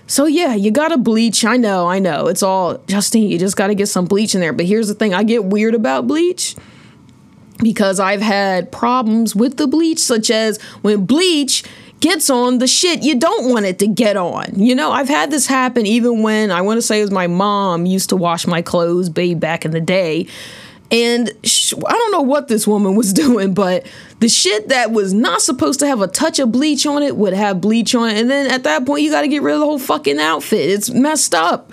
So 0.09 0.27
yeah, 0.27 0.57
you 0.57 0.73
gotta 0.73 0.99
bleach. 0.99 1.45
I 1.45 1.59
know, 1.59 1.87
I 1.87 2.01
know. 2.01 2.27
It's 2.27 2.43
all 2.43 2.79
Justine, 2.89 3.31
you 3.31 3.39
just 3.39 3.57
gotta 3.57 3.77
get 3.77 3.87
some 3.87 4.07
bleach 4.07 4.35
in 4.35 4.41
there. 4.41 4.53
But 4.53 4.67
here's 4.67 4.89
the 4.89 4.95
thing 4.95 5.15
I 5.15 5.23
get 5.23 5.45
weird 5.45 5.77
about 5.77 6.09
bleach 6.09 6.57
because 7.59 8.01
I've 8.01 8.23
had 8.23 8.73
problems 8.73 9.35
with 9.35 9.57
the 9.57 9.67
bleach, 9.67 9.99
such 9.99 10.31
as 10.31 10.61
when 10.83 11.07
bleach 11.07 11.65
gets 12.01 12.29
on 12.29 12.59
the 12.59 12.67
shit 12.67 13.03
you 13.03 13.19
don't 13.19 13.51
want 13.51 13.65
it 13.65 13.79
to 13.79 13.87
get 13.87 14.17
on. 14.17 14.47
You 14.55 14.75
know, 14.75 14.93
I've 14.93 15.09
had 15.09 15.31
this 15.31 15.47
happen 15.47 15.87
even 15.87 16.23
when 16.23 16.51
I 16.51 16.61
want 16.61 16.77
to 16.79 16.83
say 16.83 16.99
it 16.99 17.03
was 17.03 17.11
my 17.11 17.27
mom 17.27 17.87
used 17.87 18.11
to 18.11 18.17
wash 18.17 18.47
my 18.47 18.61
clothes, 18.61 19.09
babe, 19.09 19.41
back 19.41 19.65
in 19.65 19.71
the 19.71 19.81
day. 19.81 20.27
And 20.91 21.31
I 21.31 21.93
don't 21.93 22.13
know 22.13 22.21
what 22.23 22.49
this 22.49 22.67
woman 22.67 22.95
was 22.95 23.13
doing, 23.15 23.55
but 23.55 23.87
the 24.21 24.29
shit 24.29 24.69
that 24.69 24.91
was 24.91 25.15
not 25.15 25.41
supposed 25.41 25.81
to 25.81 25.87
have 25.87 26.03
a 26.03 26.07
touch 26.07 26.39
of 26.39 26.53
bleach 26.53 26.85
on 26.85 27.03
it 27.03 27.17
would 27.17 27.33
have 27.33 27.61
bleach 27.61 27.95
on 27.95 28.11
it. 28.11 28.19
And 28.19 28.31
then 28.31 28.51
at 28.51 28.65
that 28.65 28.85
point, 28.85 29.03
you 29.03 29.11
got 29.11 29.23
to 29.23 29.29
get 29.29 29.43
rid 29.43 29.55
of 29.55 29.61
the 29.61 29.67
whole 29.67 29.79
fucking 29.79 30.19
outfit. 30.19 30.71
It's 30.71 30.91
messed 30.91 31.35
up. 31.35 31.73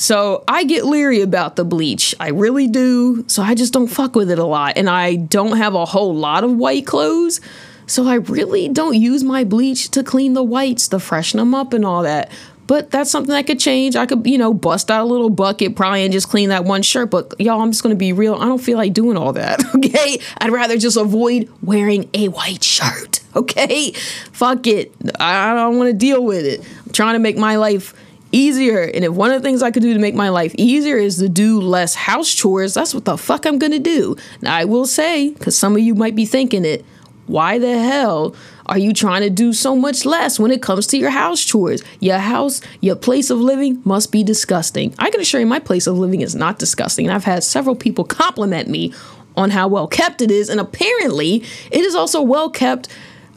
So 0.00 0.44
I 0.48 0.64
get 0.64 0.86
leery 0.86 1.20
about 1.20 1.56
the 1.56 1.64
bleach. 1.64 2.14
I 2.18 2.28
really 2.30 2.66
do. 2.66 3.22
So 3.28 3.42
I 3.42 3.54
just 3.54 3.74
don't 3.74 3.86
fuck 3.86 4.14
with 4.16 4.30
it 4.30 4.38
a 4.38 4.44
lot. 4.46 4.78
And 4.78 4.88
I 4.88 5.16
don't 5.16 5.58
have 5.58 5.74
a 5.74 5.84
whole 5.84 6.14
lot 6.14 6.42
of 6.42 6.56
white 6.56 6.86
clothes. 6.86 7.42
So 7.86 8.06
I 8.06 8.14
really 8.14 8.70
don't 8.70 8.96
use 8.96 9.22
my 9.22 9.44
bleach 9.44 9.90
to 9.90 10.02
clean 10.02 10.32
the 10.32 10.42
whites, 10.42 10.88
to 10.88 11.00
freshen 11.00 11.38
them 11.38 11.54
up 11.54 11.74
and 11.74 11.84
all 11.84 12.04
that. 12.04 12.30
But 12.66 12.90
that's 12.90 13.10
something 13.10 13.34
that 13.34 13.46
could 13.46 13.60
change. 13.60 13.94
I 13.94 14.06
could, 14.06 14.26
you 14.26 14.38
know, 14.38 14.54
bust 14.54 14.90
out 14.90 15.02
a 15.02 15.04
little 15.04 15.28
bucket 15.28 15.76
probably 15.76 16.02
and 16.04 16.12
just 16.14 16.30
clean 16.30 16.48
that 16.48 16.64
one 16.64 16.80
shirt. 16.80 17.10
But 17.10 17.34
y'all, 17.38 17.60
I'm 17.60 17.70
just 17.70 17.82
gonna 17.82 17.94
be 17.94 18.14
real. 18.14 18.36
I 18.36 18.46
don't 18.46 18.62
feel 18.62 18.78
like 18.78 18.94
doing 18.94 19.18
all 19.18 19.34
that. 19.34 19.60
Okay. 19.74 20.18
I'd 20.38 20.50
rather 20.50 20.78
just 20.78 20.96
avoid 20.96 21.50
wearing 21.62 22.08
a 22.14 22.28
white 22.28 22.64
shirt. 22.64 23.20
Okay. 23.36 23.92
Fuck 24.32 24.66
it. 24.66 24.92
I 25.20 25.54
don't 25.54 25.78
want 25.78 25.88
to 25.88 25.96
deal 25.96 26.24
with 26.24 26.44
it. 26.44 26.60
I'm 26.84 26.92
trying 26.92 27.14
to 27.14 27.20
make 27.20 27.36
my 27.36 27.56
life 27.56 27.94
easier. 28.32 28.82
And 28.82 29.04
if 29.04 29.12
one 29.12 29.30
of 29.30 29.42
the 29.42 29.46
things 29.46 29.62
I 29.62 29.70
could 29.70 29.82
do 29.82 29.94
to 29.94 30.00
make 30.00 30.14
my 30.14 30.28
life 30.28 30.54
easier 30.56 30.96
is 30.96 31.18
to 31.18 31.28
do 31.28 31.60
less 31.60 31.94
house 31.94 32.32
chores, 32.32 32.74
that's 32.74 32.94
what 32.94 33.04
the 33.04 33.16
fuck 33.16 33.46
I'm 33.46 33.58
gonna 33.58 33.78
do. 33.78 34.16
Now, 34.40 34.54
I 34.54 34.64
will 34.64 34.86
say, 34.86 35.30
because 35.30 35.58
some 35.58 35.74
of 35.74 35.80
you 35.80 35.94
might 35.94 36.14
be 36.14 36.26
thinking 36.26 36.64
it, 36.64 36.84
Why 37.26 37.58
the 37.58 37.78
hell 37.78 38.34
are 38.66 38.78
you 38.78 38.92
trying 38.92 39.22
to 39.22 39.30
do 39.30 39.52
so 39.52 39.76
much 39.76 40.04
less 40.04 40.38
when 40.38 40.50
it 40.50 40.62
comes 40.62 40.86
to 40.88 40.96
your 40.96 41.10
house 41.10 41.44
chores? 41.44 41.82
Your 42.00 42.18
house, 42.18 42.60
your 42.80 42.96
place 42.96 43.30
of 43.30 43.38
living 43.38 43.82
must 43.84 44.12
be 44.12 44.24
disgusting. 44.24 44.94
I 44.98 45.10
can 45.10 45.20
assure 45.20 45.40
you, 45.40 45.46
my 45.46 45.58
place 45.58 45.86
of 45.86 45.98
living 45.98 46.20
is 46.20 46.34
not 46.34 46.58
disgusting. 46.58 47.06
And 47.06 47.14
I've 47.14 47.24
had 47.24 47.44
several 47.44 47.76
people 47.76 48.04
compliment 48.22 48.68
me 48.68 48.92
on 49.36 49.50
how 49.50 49.68
well 49.68 49.86
kept 49.86 50.20
it 50.20 50.30
is. 50.30 50.48
And 50.48 50.60
apparently, 50.60 51.44
it 51.70 51.80
is 51.80 51.94
also 51.94 52.22
well 52.22 52.50
kept 52.50 52.88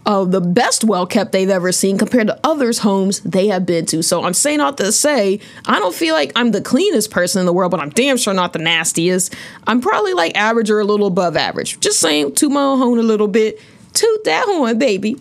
uh, 0.05 0.25
the 0.25 0.41
best 0.41 0.83
well 0.83 1.05
kept 1.05 1.31
they've 1.31 1.49
ever 1.49 1.71
seen 1.71 1.97
compared 1.97 2.27
to 2.27 2.39
others' 2.43 2.79
homes 2.79 3.21
they 3.21 3.47
have 3.47 3.65
been 3.65 3.85
to. 3.87 4.03
So 4.03 4.23
I'm 4.23 4.33
saying 4.33 4.59
all 4.59 4.73
to 4.73 4.91
say, 4.91 5.39
I 5.65 5.79
don't 5.79 5.95
feel 5.95 6.13
like 6.13 6.31
I'm 6.35 6.51
the 6.51 6.61
cleanest 6.61 7.11
person 7.11 7.39
in 7.39 7.45
the 7.45 7.53
world, 7.53 7.71
but 7.71 7.79
I'm 7.79 7.89
damn 7.89 8.17
sure 8.17 8.33
not 8.33 8.53
the 8.53 8.59
nastiest. 8.59 9.33
I'm 9.67 9.81
probably 9.81 10.13
like 10.13 10.35
average 10.37 10.69
or 10.69 10.79
a 10.79 10.85
little 10.85 11.07
above 11.07 11.37
average. 11.37 11.79
Just 11.79 11.99
saying, 11.99 12.35
to 12.35 12.49
my 12.49 12.61
own 12.61 12.79
home 12.79 12.99
a 12.99 13.03
little 13.03 13.27
bit. 13.27 13.59
Toot 13.93 14.23
that 14.23 14.45
horn, 14.47 14.79
baby. 14.79 15.15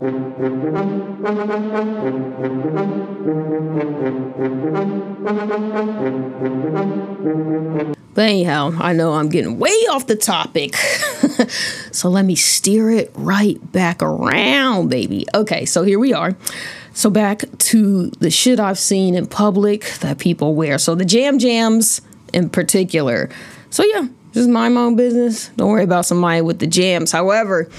But 8.14 8.28
anyhow, 8.28 8.74
I 8.78 8.92
know 8.92 9.12
I'm 9.12 9.28
getting 9.28 9.58
way 9.58 9.70
off 9.90 10.06
the 10.06 10.16
topic. 10.16 10.76
so 11.92 12.10
let 12.10 12.24
me 12.24 12.34
steer 12.34 12.90
it 12.90 13.10
right 13.14 13.58
back 13.72 14.02
around, 14.02 14.88
baby. 14.88 15.26
Okay, 15.34 15.64
so 15.64 15.82
here 15.82 15.98
we 15.98 16.12
are. 16.12 16.36
So 16.92 17.08
back 17.08 17.44
to 17.58 18.10
the 18.10 18.30
shit 18.30 18.60
I've 18.60 18.78
seen 18.78 19.14
in 19.14 19.26
public 19.26 19.84
that 20.00 20.18
people 20.18 20.54
wear. 20.54 20.78
So 20.78 20.94
the 20.94 21.06
jam 21.06 21.38
jams 21.38 22.02
in 22.34 22.50
particular. 22.50 23.30
So 23.70 23.82
yeah, 23.84 24.08
just 24.32 24.48
mind 24.48 24.74
my 24.74 24.82
own 24.82 24.96
business. 24.96 25.48
Don't 25.56 25.70
worry 25.70 25.84
about 25.84 26.04
somebody 26.04 26.42
with 26.42 26.58
the 26.58 26.66
jams. 26.66 27.12
However, 27.12 27.70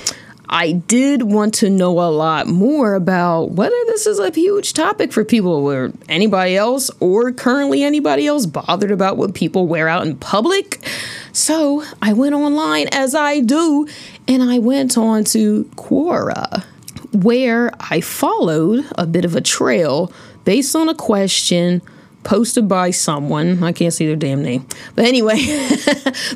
I 0.49 0.73
did 0.73 1.23
want 1.23 1.53
to 1.55 1.69
know 1.69 1.99
a 1.99 2.11
lot 2.11 2.47
more 2.47 2.95
about 2.95 3.51
whether 3.51 3.75
this 3.87 4.05
is 4.05 4.19
a 4.19 4.29
huge 4.29 4.73
topic 4.73 5.11
for 5.11 5.23
people 5.23 5.51
or 5.67 5.91
anybody 6.09 6.55
else 6.55 6.91
or 6.99 7.31
currently 7.31 7.83
anybody 7.83 8.27
else 8.27 8.45
bothered 8.45 8.91
about 8.91 9.17
what 9.17 9.33
people 9.33 9.67
wear 9.67 9.87
out 9.87 10.05
in 10.05 10.17
public. 10.17 10.85
So 11.31 11.83
I 12.01 12.13
went 12.13 12.35
online 12.35 12.87
as 12.91 13.15
I 13.15 13.39
do 13.39 13.87
and 14.27 14.43
I 14.43 14.59
went 14.59 14.97
on 14.97 15.23
to 15.25 15.63
Quora 15.75 16.65
where 17.13 17.71
I 17.79 18.01
followed 18.01 18.85
a 18.97 19.05
bit 19.05 19.23
of 19.23 19.35
a 19.35 19.41
trail 19.41 20.11
based 20.45 20.75
on 20.75 20.89
a 20.89 20.95
question 20.95 21.81
posted 22.23 22.67
by 22.67 22.89
someone. 22.91 23.63
I 23.63 23.71
can't 23.71 23.93
see 23.93 24.07
their 24.07 24.15
damn 24.15 24.41
name. 24.41 24.65
But 24.95 25.05
anyway, 25.05 25.35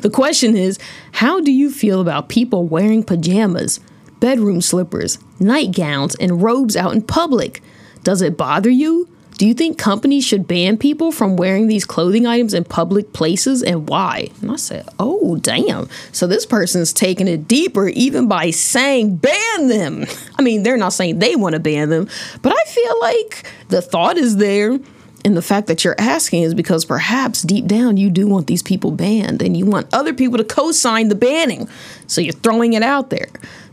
the 0.00 0.10
question 0.12 0.56
is 0.56 0.78
How 1.12 1.40
do 1.40 1.52
you 1.52 1.70
feel 1.70 2.00
about 2.00 2.28
people 2.28 2.66
wearing 2.66 3.02
pajamas? 3.02 3.80
Bedroom 4.20 4.60
slippers, 4.60 5.18
nightgowns, 5.38 6.14
and 6.16 6.42
robes 6.42 6.76
out 6.76 6.94
in 6.94 7.02
public. 7.02 7.62
Does 8.02 8.22
it 8.22 8.36
bother 8.36 8.70
you? 8.70 9.08
Do 9.38 9.46
you 9.46 9.54
think 9.54 9.78
companies 9.78 10.24
should 10.24 10.48
ban 10.48 10.76
people 10.78 11.12
from 11.12 11.36
wearing 11.36 11.68
these 11.68 11.84
clothing 11.84 12.26
items 12.26 12.54
in 12.54 12.64
public 12.64 13.12
places 13.12 13.62
and 13.62 13.88
why? 13.88 14.30
And 14.42 14.50
I 14.50 14.56
said, 14.56 14.88
oh, 14.98 15.36
damn. 15.36 15.88
So 16.10 16.26
this 16.26 16.44
person's 16.44 16.92
taking 16.92 17.28
it 17.28 17.46
deeper 17.46 17.86
even 17.88 18.26
by 18.26 18.50
saying 18.50 19.16
ban 19.16 19.68
them. 19.68 20.06
I 20.38 20.42
mean, 20.42 20.64
they're 20.64 20.76
not 20.76 20.92
saying 20.92 21.20
they 21.20 21.36
want 21.36 21.52
to 21.52 21.60
ban 21.60 21.88
them, 21.88 22.08
but 22.42 22.52
I 22.52 22.68
feel 22.68 23.00
like 23.00 23.46
the 23.68 23.80
thought 23.80 24.18
is 24.18 24.38
there. 24.38 24.80
And 25.24 25.36
the 25.36 25.42
fact 25.42 25.68
that 25.68 25.84
you're 25.84 25.96
asking 25.98 26.42
is 26.42 26.54
because 26.54 26.84
perhaps 26.84 27.42
deep 27.42 27.66
down 27.66 27.96
you 27.96 28.10
do 28.10 28.26
want 28.26 28.48
these 28.48 28.62
people 28.62 28.90
banned 28.90 29.42
and 29.42 29.56
you 29.56 29.66
want 29.66 29.92
other 29.92 30.14
people 30.14 30.38
to 30.38 30.44
co 30.44 30.72
sign 30.72 31.08
the 31.08 31.14
banning. 31.14 31.68
So 32.08 32.20
you're 32.20 32.32
throwing 32.32 32.72
it 32.72 32.82
out 32.82 33.10
there. 33.10 33.26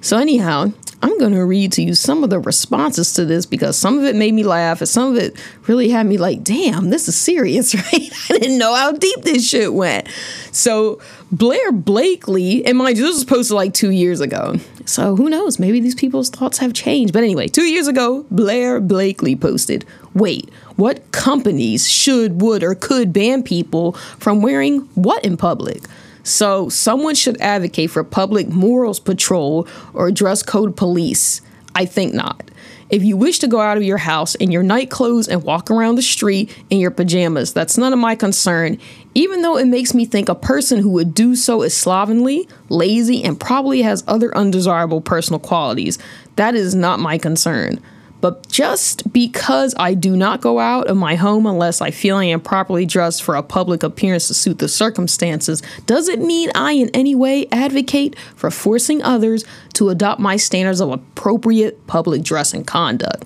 So, 0.05 0.19
anyhow, 0.19 0.71
I'm 1.01 1.17
going 1.17 1.33
to 1.33 1.43
read 1.43 1.71
to 1.71 1.81
you 1.81 1.95
some 1.95 2.23
of 2.23 2.29
the 2.29 2.37
responses 2.37 3.11
to 3.13 3.25
this 3.25 3.47
because 3.47 3.75
some 3.75 3.97
of 3.97 4.03
it 4.03 4.15
made 4.15 4.35
me 4.35 4.43
laugh 4.43 4.79
and 4.79 4.87
some 4.87 5.11
of 5.11 5.17
it 5.17 5.35
really 5.65 5.89
had 5.89 6.05
me 6.05 6.19
like, 6.19 6.43
damn, 6.43 6.91
this 6.91 7.07
is 7.07 7.17
serious, 7.17 7.73
right? 7.91 8.11
I 8.29 8.37
didn't 8.37 8.59
know 8.59 8.75
how 8.75 8.91
deep 8.91 9.23
this 9.23 9.49
shit 9.49 9.73
went. 9.73 10.07
So, 10.51 11.01
Blair 11.31 11.71
Blakely, 11.71 12.63
and 12.67 12.77
mind 12.77 12.99
you, 12.99 13.03
this 13.03 13.15
was 13.15 13.25
posted 13.25 13.55
like 13.55 13.73
two 13.73 13.89
years 13.89 14.21
ago. 14.21 14.57
So, 14.85 15.15
who 15.15 15.27
knows? 15.27 15.57
Maybe 15.57 15.79
these 15.79 15.95
people's 15.95 16.29
thoughts 16.29 16.59
have 16.59 16.73
changed. 16.73 17.11
But 17.11 17.23
anyway, 17.23 17.47
two 17.47 17.65
years 17.65 17.87
ago, 17.87 18.27
Blair 18.29 18.79
Blakely 18.79 19.35
posted, 19.35 19.85
wait, 20.13 20.51
what 20.75 21.11
companies 21.13 21.89
should, 21.89 22.43
would, 22.43 22.61
or 22.61 22.75
could 22.75 23.11
ban 23.11 23.41
people 23.41 23.93
from 24.19 24.43
wearing 24.43 24.81
what 24.93 25.25
in 25.25 25.35
public? 25.35 25.81
So 26.25 26.69
someone 26.69 27.13
should 27.13 27.39
advocate 27.39 27.91
for 27.91 28.03
public 28.03 28.49
morals 28.49 28.99
patrol 28.99 29.67
or 29.93 30.11
dress 30.11 30.41
code 30.41 30.75
police. 30.75 31.41
I 31.75 31.85
think 31.85 32.13
not. 32.13 32.49
If 32.89 33.03
you 33.03 33.15
wish 33.15 33.39
to 33.39 33.47
go 33.47 33.59
out 33.59 33.77
of 33.77 33.83
your 33.83 33.97
house 33.97 34.33
in 34.35 34.51
your 34.51 34.63
night 34.63 34.89
clothes 34.89 35.27
and 35.27 35.43
walk 35.43 35.69
around 35.69 35.95
the 35.95 36.01
street 36.01 36.55
in 36.69 36.79
your 36.79 36.91
pajamas, 36.91 37.53
that's 37.53 37.77
none 37.77 37.93
of 37.93 37.99
my 37.99 38.15
concern, 38.15 38.79
even 39.13 39.41
though 39.41 39.57
it 39.57 39.65
makes 39.65 39.93
me 39.93 40.05
think 40.05 40.27
a 40.27 40.35
person 40.35 40.79
who 40.79 40.89
would 40.91 41.13
do 41.13 41.35
so 41.35 41.61
is 41.61 41.75
slovenly, 41.75 42.47
lazy, 42.69 43.23
and 43.23 43.39
probably 43.39 43.83
has 43.83 44.03
other 44.07 44.35
undesirable 44.35 45.01
personal 45.01 45.39
qualities. 45.39 45.99
That 46.37 46.55
is 46.55 46.73
not 46.73 46.99
my 46.99 47.17
concern. 47.17 47.79
But 48.25 48.49
just 48.49 49.13
because 49.13 49.75
I 49.77 49.93
do 49.93 50.17
not 50.17 50.41
go 50.41 50.57
out 50.57 50.87
of 50.87 50.97
my 50.97 51.13
home 51.13 51.45
unless 51.45 51.79
I 51.79 51.91
feel 51.91 52.15
I 52.15 52.23
am 52.23 52.41
properly 52.41 52.83
dressed 52.83 53.21
for 53.21 53.35
a 53.35 53.43
public 53.43 53.83
appearance 53.83 54.29
to 54.29 54.33
suit 54.33 54.57
the 54.57 54.67
circumstances 54.67 55.61
doesn't 55.85 56.25
mean 56.25 56.49
I 56.55 56.71
in 56.71 56.89
any 56.95 57.13
way 57.13 57.45
advocate 57.51 58.17
for 58.35 58.49
forcing 58.49 59.03
others 59.03 59.45
to 59.73 59.89
adopt 59.89 60.19
my 60.19 60.37
standards 60.37 60.81
of 60.81 60.89
appropriate 60.89 61.85
public 61.85 62.23
dress 62.23 62.51
and 62.51 62.65
conduct. 62.65 63.25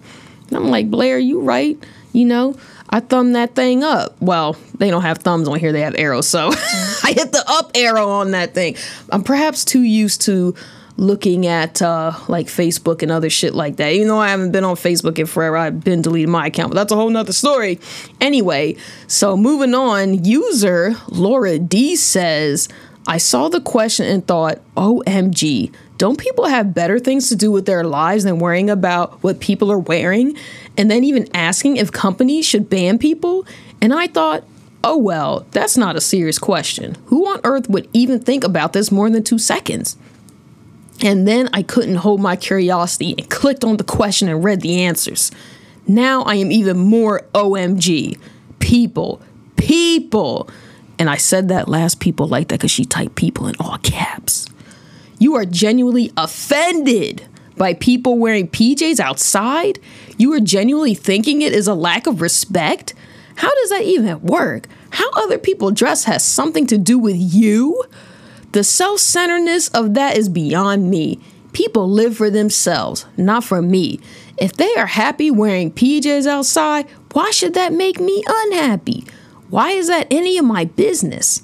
And 0.50 0.58
I'm 0.58 0.70
like, 0.70 0.92
Blair, 0.92 1.18
you 1.18 1.40
right. 1.40 1.82
You 2.12 2.26
know, 2.26 2.58
I 2.90 3.00
thumb 3.00 3.32
that 3.32 3.56
thing 3.56 3.86
up. 3.86 4.22
Well, 4.22 4.58
they 4.80 4.90
don't 4.90 5.04
have 5.04 5.20
thumbs 5.20 5.48
on 5.48 5.60
here, 5.60 5.72
they 5.72 5.80
have 5.80 5.96
arrows. 5.96 6.28
So 6.28 6.50
I 6.52 7.14
hit 7.16 7.32
the 7.32 7.46
up 7.48 7.72
arrow 7.74 8.10
on 8.10 8.32
that 8.32 8.54
thing. 8.54 8.76
I'm 9.14 9.24
perhaps 9.24 9.64
too 9.64 9.82
used 9.82 10.24
to 10.24 10.56
looking 11.00 11.48
at 11.48 11.82
uh, 11.82 12.12
like 12.28 12.48
Facebook 12.48 13.02
and 13.02 13.12
other 13.12 13.30
shit 13.30 13.56
like 13.56 13.78
that. 13.78 13.94
Even 13.94 14.10
though 14.10 14.20
I 14.20 14.30
haven't 14.30 14.52
been 14.52 14.64
on 14.64 14.76
Facebook 14.76 15.18
in 15.18 15.26
forever, 15.26 15.58
I've 15.58 15.84
been 15.84 16.02
deleting 16.02 16.30
my 16.30 16.48
account, 16.48 16.72
but 16.72 16.76
that's 16.76 16.92
a 16.92 16.96
whole 16.96 17.10
nother 17.10 17.34
story. 17.34 17.80
Anyway, 18.20 18.76
so 19.08 19.38
moving 19.38 19.74
on, 19.74 20.24
user 20.24 20.96
Laura 21.08 21.58
D 21.58 21.96
says, 21.96 22.68
I 23.08 23.18
saw 23.18 23.50
the 23.50 23.62
question 23.62 24.06
and 24.06 24.28
thought, 24.28 24.60
OMG, 24.76 25.74
don't 25.98 26.20
people 26.20 26.46
have 26.46 26.74
better 26.74 27.00
things 27.00 27.30
to 27.30 27.36
do 27.36 27.52
with 27.52 27.66
their 27.66 27.84
lives 27.84 28.24
than 28.24 28.40
worrying 28.40 28.70
about 28.70 29.24
what 29.24 29.40
people 29.40 29.72
are 29.72 29.80
wearing? 29.80 30.38
And 30.78 30.92
then 30.92 31.04
even 31.04 31.28
asking 31.34 31.78
if 31.78 31.92
companies 31.92 32.46
should 32.46 32.70
ban 32.70 33.00
people? 33.00 33.46
And 33.82 33.94
I 33.94 34.08
thought, 34.08 34.44
oh 34.84 34.98
well, 34.98 35.46
that's 35.52 35.78
not 35.78 35.96
a 35.96 36.02
serious 36.02 36.40
question. 36.40 36.96
Who 37.08 37.28
on 37.28 37.40
earth 37.44 37.70
would 37.70 37.90
even 37.94 38.20
think 38.20 38.44
about 38.44 38.74
this 38.74 38.92
more 38.92 39.10
than 39.10 39.24
two 39.24 39.40
seconds? 39.40 39.98
And 41.02 41.28
then 41.28 41.50
I 41.54 41.64
couldn't 41.64 41.96
hold 41.96 42.20
my 42.20 42.36
curiosity 42.36 43.16
and 43.18 43.30
clicked 43.30 43.64
on 43.64 43.78
the 43.78 43.84
question 43.84 44.28
and 44.28 44.44
read 44.44 44.62
the 44.62 44.82
answers. 44.82 45.32
Now 45.88 46.24
I 46.24 46.36
am 46.36 46.52
even 46.52 46.78
more 46.78 47.22
OMG. 47.34 48.20
People, 48.60 49.22
people. 49.56 50.50
And 50.98 51.10
I 51.10 51.16
said 51.16 51.48
that 51.50 51.70
last 51.70 52.00
people 52.00 52.28
like 52.28 52.50
that 52.50 52.60
because 52.60 52.72
she 52.72 52.86
typed 52.86 53.16
people 53.16 53.48
in 53.48 53.56
all 53.60 53.78
caps. 53.80 54.48
You 55.18 55.36
are 55.36 55.46
genuinely 55.46 56.12
offended 56.18 57.28
by 57.58 57.74
people 57.74 58.18
wearing 58.18 58.48
PJs 58.48 59.00
outside? 59.00 59.80
You 60.18 60.34
are 60.34 60.40
genuinely 60.40 60.96
thinking 60.96 61.42
it 61.42 61.54
is 61.54 61.68
a 61.68 61.74
lack 61.74 62.08
of 62.08 62.22
respect? 62.22 62.94
How 63.36 63.54
does 63.54 63.70
that 63.70 63.84
even 63.84 64.22
work? 64.22 64.68
How 64.92 65.10
other 65.12 65.38
people 65.38 65.72
dress 65.72 66.06
has 66.06 66.24
something 66.26 66.66
to 66.68 66.78
do 66.78 66.98
with 66.98 67.18
you? 67.18 67.84
The 68.52 68.64
self 68.64 69.00
centeredness 69.00 69.68
of 69.70 69.94
that 69.94 70.18
is 70.18 70.30
beyond 70.30 70.90
me. 70.90 71.20
People 71.54 71.90
live 71.90 72.18
for 72.18 72.30
themselves, 72.30 73.06
not 73.18 73.44
for 73.44 73.62
me. 73.62 74.00
If 74.38 74.54
they 74.54 74.74
are 74.76 74.86
happy 74.86 75.30
wearing 75.30 75.72
PJs 75.72 76.26
outside, 76.26 76.88
why 77.14 77.32
should 77.32 77.54
that 77.56 77.74
make 77.74 78.00
me 78.00 78.24
unhappy? 78.28 79.06
Why 79.50 79.72
is 79.72 79.88
that 79.88 80.08
any 80.10 80.38
of 80.38 80.46
my 80.46 80.66
business? 80.66 81.44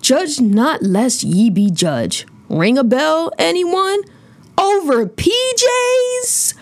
Judge 0.00 0.40
not 0.40 0.82
lest 0.82 1.22
ye 1.22 1.50
be 1.50 1.70
judged. 1.70 2.26
Ring 2.48 2.76
a 2.76 2.84
bell, 2.84 3.32
anyone? 3.38 4.00
Over 4.58 5.06
PJs? 5.06 6.54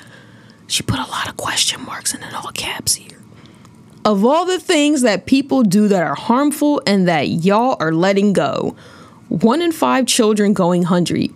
She 0.66 0.82
put 0.82 0.98
a 0.98 1.10
lot 1.10 1.28
of 1.28 1.36
question 1.36 1.84
marks 1.84 2.14
in 2.14 2.22
it 2.22 2.34
all 2.34 2.50
caps 2.52 2.94
here. 2.94 3.18
Of 4.04 4.24
all 4.24 4.44
the 4.44 4.58
things 4.58 5.02
that 5.02 5.26
people 5.26 5.62
do 5.62 5.86
that 5.88 6.02
are 6.02 6.14
harmful 6.14 6.82
and 6.86 7.06
that 7.08 7.28
y'all 7.28 7.76
are 7.78 7.92
letting 7.92 8.32
go, 8.32 8.76
one 9.32 9.62
in 9.62 9.72
five 9.72 10.06
children 10.06 10.52
going 10.52 10.82
hungry, 10.82 11.32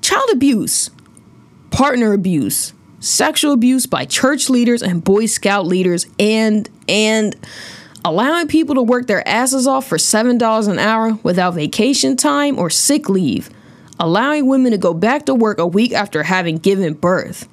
child 0.00 0.28
abuse, 0.32 0.90
partner 1.70 2.12
abuse, 2.12 2.72
sexual 2.98 3.52
abuse 3.52 3.86
by 3.86 4.04
church 4.04 4.50
leaders 4.50 4.82
and 4.82 5.04
Boy 5.04 5.26
Scout 5.26 5.66
leaders, 5.66 6.06
and 6.18 6.68
and 6.88 7.36
allowing 8.04 8.48
people 8.48 8.74
to 8.74 8.82
work 8.82 9.06
their 9.06 9.26
asses 9.26 9.66
off 9.66 9.86
for 9.86 9.98
$7 9.98 10.68
an 10.68 10.78
hour 10.78 11.14
without 11.22 11.54
vacation 11.54 12.16
time 12.16 12.58
or 12.58 12.70
sick 12.70 13.08
leave, 13.08 13.50
allowing 14.00 14.46
women 14.46 14.72
to 14.72 14.78
go 14.78 14.92
back 14.92 15.26
to 15.26 15.34
work 15.34 15.58
a 15.58 15.66
week 15.66 15.92
after 15.92 16.24
having 16.24 16.56
given 16.56 16.94
birth. 16.94 17.48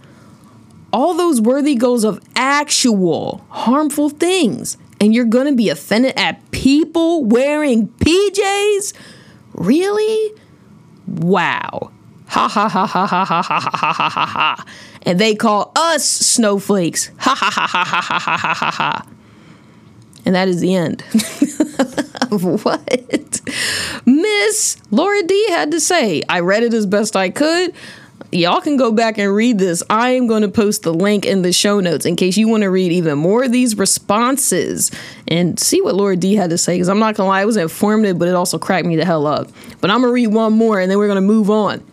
All 0.92 1.14
those 1.14 1.42
worthy 1.42 1.76
goals 1.76 2.04
of 2.04 2.20
actual 2.36 3.46
harmful 3.50 4.10
things. 4.10 4.78
And 5.00 5.14
you're 5.14 5.26
gonna 5.26 5.54
be 5.54 5.70
offended 5.70 6.14
at 6.18 6.52
people 6.52 7.24
wearing 7.26 7.88
PJs? 7.88 8.94
Really? 9.54 10.34
Wow. 11.08 11.92
Ha 12.28 12.48
ha 12.48 12.68
ha 12.68 12.86
ha 12.88 13.06
ha 13.06 13.26
ha 13.26 13.42
ha 13.42 13.60
ha 13.60 13.94
ha 13.94 14.10
ha 14.10 14.26
ha. 14.26 14.66
And 15.04 15.20
they 15.20 15.36
call 15.36 15.72
us 15.76 16.06
snowflakes. 16.06 17.12
Ha 17.18 17.36
ha 17.36 17.52
ha 17.52 17.68
ha 17.68 17.84
ha 17.84 18.02
ha 18.02 18.38
ha 18.38 18.54
ha 18.54 18.72
ha. 18.72 19.08
And 20.26 20.36
that 20.36 20.48
is 20.48 20.62
the 20.62 20.74
end. 20.74 21.04
what 22.64 23.42
Miss 24.06 24.78
Laura 24.90 25.22
D 25.24 25.50
had 25.50 25.72
to 25.72 25.80
say. 25.80 26.24
I 26.30 26.40
read 26.40 26.64
it 26.64 26.74
as 26.74 26.86
best 26.86 27.16
I 27.16 27.30
could. 27.30 27.74
Y'all 28.34 28.62
can 28.62 28.78
go 28.78 28.92
back 28.92 29.18
and 29.18 29.34
read 29.34 29.60
this. 29.60 29.84
I 29.90 30.12
am 30.12 30.28
going 30.28 30.42
to 30.42 30.48
post 30.48 30.84
the 30.84 30.94
link 30.94 31.26
in 31.26 31.44
the 31.44 31.54
show 31.54 31.80
notes 31.80 32.06
in 32.06 32.16
case 32.16 32.36
you 32.36 32.48
want 32.48 32.64
to 32.64 32.70
read 32.70 32.92
even 32.92 33.18
more 33.18 33.44
of 33.44 33.52
these 33.52 33.78
responses 33.78 34.92
and 35.28 35.60
see 35.60 35.82
what 35.82 35.96
Laura 35.96 36.16
D 36.16 36.34
had 36.34 36.50
to 36.50 36.58
say. 36.58 36.76
Because 36.76 36.90
I'm 36.90 37.00
not 37.00 37.16
going 37.16 37.28
to 37.28 37.30
lie, 37.30 37.42
it 37.42 37.46
was 37.46 37.58
informative, 37.58 38.18
but 38.18 38.28
it 38.28 38.34
also 38.34 38.58
cracked 38.58 38.88
me 38.88 38.96
the 38.96 39.06
hell 39.06 39.28
up. 39.28 39.50
But 39.82 39.92
I'm 39.92 40.02
going 40.02 40.10
to 40.10 40.14
read 40.14 40.28
one 40.28 40.54
more 40.54 40.80
and 40.80 40.90
then 40.90 40.98
we're 40.98 41.08
going 41.08 41.16
to 41.16 41.22
move 41.22 41.50
on. 41.50 41.84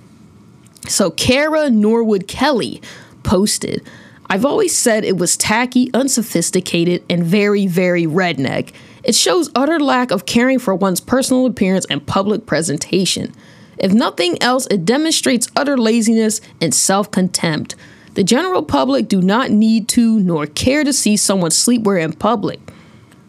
So, 0.89 1.11
Kara 1.11 1.69
Norwood 1.69 2.27
Kelly 2.27 2.81
posted 3.23 3.87
I've 4.31 4.45
always 4.45 4.79
said 4.79 5.05
it 5.05 5.17
was 5.19 5.37
tacky, 5.37 5.91
unsophisticated, 5.93 7.05
and 7.11 7.25
very, 7.25 7.67
very 7.67 8.05
redneck. 8.05 8.73
It 9.03 9.17
shows 9.17 9.51
utter 9.57 9.81
lack 9.81 10.13
of 10.13 10.25
caring 10.25 10.61
for 10.61 10.73
one's 10.73 11.01
personal 11.01 11.47
appearance 11.47 11.85
and 11.91 12.07
public 12.07 12.47
presentation. 12.47 13.35
If 13.81 13.95
nothing 13.95 14.41
else, 14.43 14.67
it 14.71 14.85
demonstrates 14.85 15.49
utter 15.57 15.77
laziness 15.77 16.41
and 16.61 16.75
self 16.75 17.11
contempt. 17.11 17.75
The 18.15 18.23
general 18.23 18.63
public 18.63 19.09
do 19.09 19.23
not 19.23 19.51
need 19.51 19.89
to 19.89 20.21
nor 20.21 20.47
care 20.47 20.85
to 20.85 20.93
see 20.93 21.17
someone 21.17 21.51
sleepwear 21.51 22.03
in 22.03 22.13
public. 22.13 22.61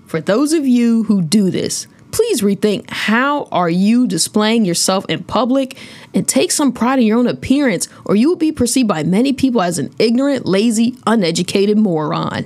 For 0.05 0.20
those 0.20 0.51
of 0.51 0.67
you 0.67 1.03
who 1.03 1.22
do 1.22 1.50
this, 1.50 1.88
please 2.12 2.41
rethink 2.41 2.89
how 2.89 3.46
are 3.46 3.70
you 3.70 4.05
displaying 4.05 4.65
yourself 4.65 5.05
in 5.08 5.24
public 5.24 5.77
and 6.13 6.27
take 6.27 6.51
some 6.51 6.74
pride 6.74 7.00
in 7.00 7.05
your 7.05 7.20
own 7.20 7.27
appearance 7.27 7.88
or 8.03 8.15
you 8.15 8.27
will 8.27 8.36
be 8.36 8.51
perceived 8.51 8.89
by 8.89 9.03
many 9.03 9.31
people 9.31 9.62
as 9.62 9.79
an 9.79 9.93
ignorant, 10.00 10.46
lazy, 10.46 10.98
uneducated 11.08 11.77
moron. 11.77 12.46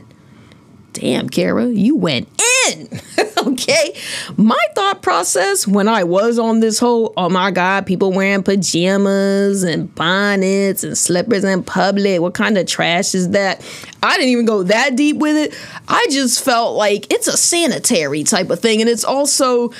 Damn, 0.95 1.27
Kara, 1.27 1.65
you 1.65 1.97
went 1.97 2.29
in. 2.67 3.01
okay. 3.47 3.93
My 4.37 4.57
thought 4.75 5.01
process 5.01 5.67
when 5.67 5.89
I 5.89 6.05
was 6.05 6.39
on 6.39 6.61
this 6.61 6.79
whole, 6.79 7.13
oh 7.17 7.27
my 7.27 7.51
God, 7.51 7.85
people 7.85 8.13
wearing 8.13 8.43
pajamas 8.43 9.63
and 9.63 9.93
bonnets 9.93 10.85
and 10.85 10.97
slippers 10.97 11.43
in 11.43 11.63
public. 11.63 12.21
What 12.21 12.33
kind 12.33 12.57
of 12.57 12.65
trash 12.65 13.13
is 13.13 13.31
that? 13.31 13.61
I 14.01 14.15
didn't 14.15 14.29
even 14.29 14.45
go 14.45 14.63
that 14.63 14.95
deep 14.95 15.17
with 15.17 15.35
it. 15.35 15.53
I 15.89 16.07
just 16.09 16.41
felt 16.43 16.77
like 16.77 17.11
it's 17.11 17.27
a 17.27 17.35
sanitary 17.35 18.23
type 18.23 18.49
of 18.49 18.61
thing. 18.61 18.79
And 18.79 18.89
it's 18.89 19.03
also, 19.03 19.71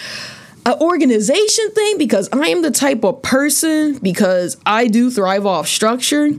an 0.65 0.73
organization 0.81 1.71
thing 1.71 1.97
because 1.99 2.27
I 2.33 2.47
am 2.47 2.63
the 2.63 2.71
type 2.71 3.03
of 3.03 3.21
person 3.21 3.99
because 3.99 4.57
I 4.65 4.87
do 4.87 5.11
thrive 5.11 5.45
off 5.45 5.67
structure. 5.67 6.31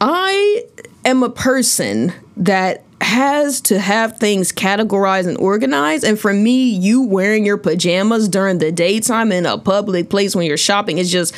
I 0.00 0.64
am 1.04 1.22
a 1.22 1.28
person 1.28 2.14
that 2.38 2.84
has 3.00 3.60
to 3.62 3.78
have 3.78 4.18
things 4.18 4.52
categorized 4.52 5.26
and 5.26 5.38
organized. 5.38 6.04
And 6.04 6.18
for 6.18 6.32
me, 6.32 6.70
you 6.70 7.02
wearing 7.02 7.46
your 7.46 7.56
pajamas 7.56 8.28
during 8.28 8.58
the 8.58 8.70
daytime 8.70 9.32
in 9.32 9.46
a 9.46 9.58
public 9.58 10.10
place 10.10 10.36
when 10.36 10.46
you're 10.46 10.56
shopping 10.56 10.98
is 10.98 11.10
just 11.10 11.34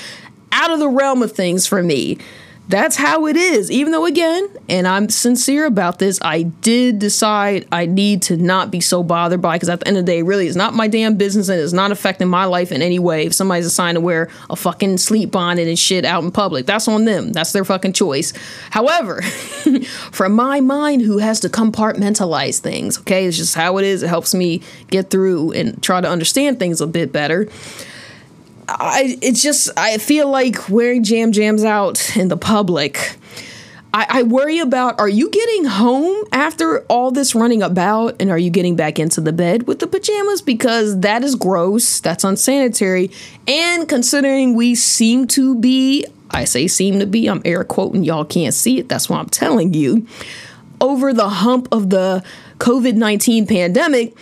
out 0.50 0.70
of 0.70 0.80
the 0.80 0.88
realm 0.88 1.22
of 1.22 1.32
things 1.32 1.66
for 1.66 1.82
me 1.82 2.18
that's 2.72 2.96
how 2.96 3.26
it 3.26 3.36
is. 3.36 3.70
Even 3.70 3.92
though, 3.92 4.06
again, 4.06 4.48
and 4.66 4.88
I'm 4.88 5.10
sincere 5.10 5.66
about 5.66 5.98
this, 5.98 6.18
I 6.22 6.44
did 6.44 6.98
decide 6.98 7.68
I 7.70 7.84
need 7.84 8.22
to 8.22 8.38
not 8.38 8.70
be 8.70 8.80
so 8.80 9.02
bothered 9.02 9.42
by 9.42 9.56
because 9.56 9.68
at 9.68 9.80
the 9.80 9.88
end 9.88 9.98
of 9.98 10.06
the 10.06 10.10
day, 10.10 10.22
really, 10.22 10.46
it's 10.46 10.56
not 10.56 10.72
my 10.72 10.88
damn 10.88 11.16
business 11.16 11.50
and 11.50 11.60
it's 11.60 11.74
not 11.74 11.92
affecting 11.92 12.28
my 12.28 12.46
life 12.46 12.72
in 12.72 12.80
any 12.80 12.98
way. 12.98 13.26
If 13.26 13.34
somebody's 13.34 13.66
assigned 13.66 13.96
to 13.96 14.00
wear 14.00 14.30
a 14.48 14.56
fucking 14.56 14.96
sleep 14.96 15.30
bonnet 15.30 15.68
and 15.68 15.78
shit 15.78 16.06
out 16.06 16.24
in 16.24 16.30
public, 16.32 16.64
that's 16.64 16.88
on 16.88 17.04
them. 17.04 17.34
That's 17.34 17.52
their 17.52 17.66
fucking 17.66 17.92
choice. 17.92 18.32
However, 18.70 19.20
from 20.10 20.32
my 20.32 20.62
mind, 20.62 21.02
who 21.02 21.18
has 21.18 21.40
to 21.40 21.50
compartmentalize 21.50 22.58
things, 22.60 22.98
okay, 23.00 23.26
it's 23.26 23.36
just 23.36 23.54
how 23.54 23.76
it 23.76 23.84
is. 23.84 24.02
It 24.02 24.08
helps 24.08 24.34
me 24.34 24.62
get 24.88 25.10
through 25.10 25.52
and 25.52 25.82
try 25.82 26.00
to 26.00 26.08
understand 26.08 26.58
things 26.58 26.80
a 26.80 26.86
bit 26.86 27.12
better. 27.12 27.50
I 28.68 29.18
it's 29.20 29.42
just 29.42 29.70
I 29.76 29.98
feel 29.98 30.30
like 30.30 30.68
wearing 30.68 31.02
jam 31.02 31.32
jams 31.32 31.64
out 31.64 32.16
in 32.16 32.28
the 32.28 32.36
public. 32.36 33.16
I, 33.94 34.06
I 34.08 34.22
worry 34.22 34.58
about 34.58 34.98
are 34.98 35.08
you 35.08 35.28
getting 35.28 35.66
home 35.66 36.24
after 36.32 36.80
all 36.84 37.10
this 37.10 37.34
running 37.34 37.62
about 37.62 38.16
and 38.20 38.30
are 38.30 38.38
you 38.38 38.48
getting 38.48 38.74
back 38.74 38.98
into 38.98 39.20
the 39.20 39.34
bed 39.34 39.66
with 39.66 39.80
the 39.80 39.86
pajamas? 39.86 40.40
Because 40.40 41.00
that 41.00 41.22
is 41.22 41.34
gross, 41.34 42.00
that's 42.00 42.24
unsanitary. 42.24 43.10
And 43.46 43.86
considering 43.86 44.54
we 44.54 44.74
seem 44.74 45.26
to 45.28 45.54
be, 45.56 46.06
I 46.30 46.44
say 46.44 46.68
seem 46.68 47.00
to 47.00 47.06
be, 47.06 47.26
I'm 47.26 47.42
air 47.44 47.64
quoting, 47.64 48.02
y'all 48.02 48.24
can't 48.24 48.54
see 48.54 48.78
it, 48.78 48.88
that's 48.88 49.10
why 49.10 49.18
I'm 49.18 49.28
telling 49.28 49.74
you, 49.74 50.06
over 50.80 51.12
the 51.12 51.28
hump 51.28 51.68
of 51.70 51.90
the 51.90 52.24
COVID 52.58 52.94
19 52.94 53.46
pandemic 53.46 54.16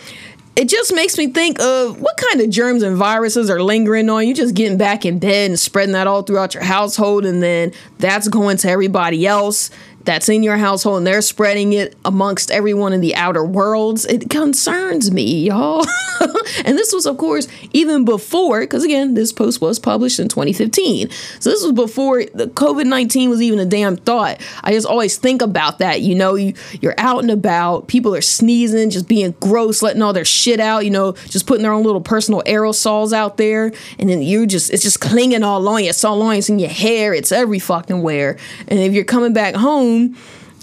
it 0.55 0.67
just 0.67 0.93
makes 0.93 1.17
me 1.17 1.27
think 1.27 1.59
of 1.61 2.01
what 2.01 2.17
kind 2.17 2.41
of 2.41 2.49
germs 2.49 2.83
and 2.83 2.97
viruses 2.97 3.49
are 3.49 3.61
lingering 3.63 4.09
on 4.09 4.27
you 4.27 4.33
just 4.33 4.53
getting 4.53 4.77
back 4.77 5.05
in 5.05 5.17
bed 5.17 5.49
and 5.49 5.59
spreading 5.59 5.93
that 5.93 6.07
all 6.07 6.23
throughout 6.23 6.53
your 6.53 6.63
household 6.63 7.25
and 7.25 7.41
then 7.41 7.71
that's 7.99 8.27
going 8.27 8.57
to 8.57 8.69
everybody 8.69 9.25
else 9.25 9.69
that's 10.05 10.29
in 10.29 10.43
your 10.43 10.57
household 10.57 10.97
and 10.97 11.07
they're 11.07 11.21
spreading 11.21 11.73
it 11.73 11.95
amongst 12.05 12.51
everyone 12.51 12.93
in 12.93 13.01
the 13.01 13.15
outer 13.15 13.43
worlds. 13.43 14.05
It 14.05 14.29
concerns 14.29 15.11
me, 15.11 15.47
y'all. 15.47 15.85
and 16.65 16.77
this 16.77 16.93
was, 16.93 17.05
of 17.05 17.17
course, 17.17 17.47
even 17.71 18.05
before, 18.05 18.61
because 18.61 18.83
again, 18.83 19.13
this 19.13 19.31
post 19.31 19.61
was 19.61 19.79
published 19.79 20.19
in 20.19 20.27
2015. 20.27 21.09
So 21.39 21.49
this 21.49 21.63
was 21.63 21.71
before 21.73 22.23
the 22.25 22.47
COVID 22.47 22.85
19 22.85 23.29
was 23.29 23.41
even 23.41 23.59
a 23.59 23.65
damn 23.65 23.95
thought. 23.95 24.41
I 24.63 24.71
just 24.71 24.87
always 24.87 25.17
think 25.17 25.41
about 25.41 25.79
that. 25.79 26.01
You 26.01 26.15
know, 26.15 26.35
you, 26.35 26.53
you're 26.81 26.95
out 26.97 27.21
and 27.21 27.31
about, 27.31 27.87
people 27.87 28.15
are 28.15 28.21
sneezing, 28.21 28.89
just 28.89 29.07
being 29.07 29.35
gross, 29.39 29.81
letting 29.81 30.01
all 30.01 30.13
their 30.13 30.25
shit 30.25 30.59
out, 30.59 30.85
you 30.85 30.91
know, 30.91 31.13
just 31.29 31.47
putting 31.47 31.63
their 31.63 31.73
own 31.73 31.83
little 31.83 32.01
personal 32.01 32.41
aerosols 32.45 33.13
out 33.13 33.37
there. 33.37 33.71
And 33.99 34.09
then 34.09 34.21
you 34.21 34.47
just, 34.47 34.71
it's 34.71 34.83
just 34.83 34.99
clinging 34.99 35.43
all 35.43 35.67
on 35.67 35.83
you. 35.83 35.89
It's 35.89 36.03
all 36.03 36.21
on 36.21 36.33
you. 36.33 36.39
It's 36.39 36.49
in 36.49 36.59
your 36.59 36.69
hair. 36.69 37.13
It's 37.13 37.31
every 37.31 37.59
fucking 37.59 38.01
where. 38.01 38.37
And 38.67 38.79
if 38.79 38.93
you're 38.93 39.03
coming 39.03 39.33
back 39.33 39.55
home, 39.55 39.90
home 39.91 40.17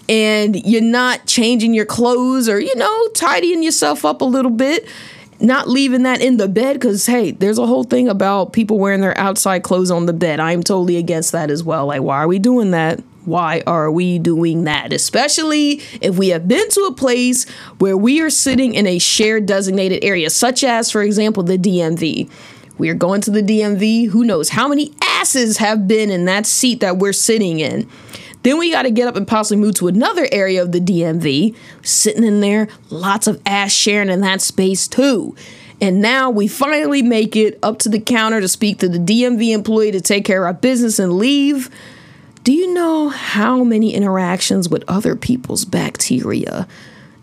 and 0.08 0.56
you're 0.64 0.80
not 0.80 1.26
changing 1.26 1.74
your 1.74 1.84
clothes 1.84 2.48
or, 2.48 2.58
you 2.58 2.74
know, 2.76 3.08
tidying 3.08 3.62
yourself 3.62 4.04
up 4.04 4.20
a 4.22 4.24
little 4.24 4.50
bit, 4.50 4.88
not 5.40 5.68
leaving 5.68 6.04
that 6.04 6.20
in 6.20 6.38
the 6.38 6.48
bed 6.48 6.74
because, 6.74 7.06
hey, 7.06 7.30
there's 7.30 7.58
a 7.58 7.66
whole 7.66 7.84
thing 7.84 8.08
about 8.08 8.52
people 8.52 8.78
wearing 8.78 9.00
their 9.00 9.16
outside 9.18 9.62
clothes 9.62 9.90
on 9.90 10.06
the 10.06 10.12
bed. 10.12 10.40
I'm 10.40 10.62
totally 10.62 10.96
against 10.96 11.32
that 11.32 11.50
as 11.50 11.62
well. 11.62 11.86
Like, 11.86 12.02
why 12.02 12.16
are 12.16 12.28
we 12.28 12.38
doing 12.38 12.70
that? 12.70 13.00
Why 13.26 13.62
are 13.66 13.90
we 13.90 14.18
doing 14.18 14.64
that? 14.64 14.90
Especially 14.94 15.82
if 16.00 16.16
we 16.16 16.28
have 16.28 16.48
been 16.48 16.70
to 16.70 16.80
a 16.84 16.94
place 16.94 17.46
where 17.78 17.96
we 17.96 18.22
are 18.22 18.30
sitting 18.30 18.72
in 18.72 18.86
a 18.86 18.98
shared 18.98 19.44
designated 19.44 20.02
area, 20.02 20.30
such 20.30 20.64
as, 20.64 20.90
for 20.90 21.02
example, 21.02 21.42
the 21.42 21.58
DMV. 21.58 22.30
We 22.78 22.88
are 22.88 22.94
going 22.94 23.20
to 23.22 23.30
the 23.30 23.42
DMV. 23.42 24.08
Who 24.08 24.24
knows 24.24 24.48
how 24.50 24.68
many 24.68 24.94
asses 25.02 25.58
have 25.58 25.86
been 25.86 26.10
in 26.10 26.24
that 26.24 26.46
seat 26.46 26.80
that 26.80 26.96
we're 26.96 27.12
sitting 27.12 27.60
in? 27.60 27.86
Then 28.42 28.59
we 28.59 28.70
got 28.70 28.83
to 28.83 28.90
get 28.90 29.09
up 29.09 29.16
and 29.16 29.27
possibly 29.27 29.61
move 29.61 29.74
to 29.77 29.88
another 29.88 30.29
area 30.31 30.62
of 30.62 30.72
the 30.72 30.81
DMV, 30.81 31.57
sitting 31.83 32.24
in 32.24 32.40
there, 32.40 32.68
lots 32.90 33.27
of 33.27 33.40
ass 33.44 33.72
sharing 33.72 34.09
in 34.09 34.20
that 34.20 34.40
space 34.40 34.87
too. 34.87 35.35
And 35.81 36.01
now 36.01 36.31
we 36.31 36.48
finally 36.48 37.03
make 37.03 37.37
it 37.37 37.59
up 37.62 37.79
to 37.81 37.88
the 37.88 38.01
counter 38.01 38.40
to 38.40 38.48
speak 38.48 38.79
to 38.79 38.88
the 38.88 38.98
DMV 38.98 39.53
employee 39.53 39.92
to 39.92 40.01
take 40.01 40.24
care 40.24 40.44
of 40.44 40.46
our 40.46 40.61
business 40.61 40.98
and 40.98 41.12
leave. 41.12 41.70
Do 42.42 42.53
you 42.53 42.72
know 42.74 43.11
how 43.11 43.62
many 43.62 43.94
interactions 43.94 44.68
with 44.68 44.83
other 44.88 45.14
people's 45.14 45.64
bacteria 45.64 46.66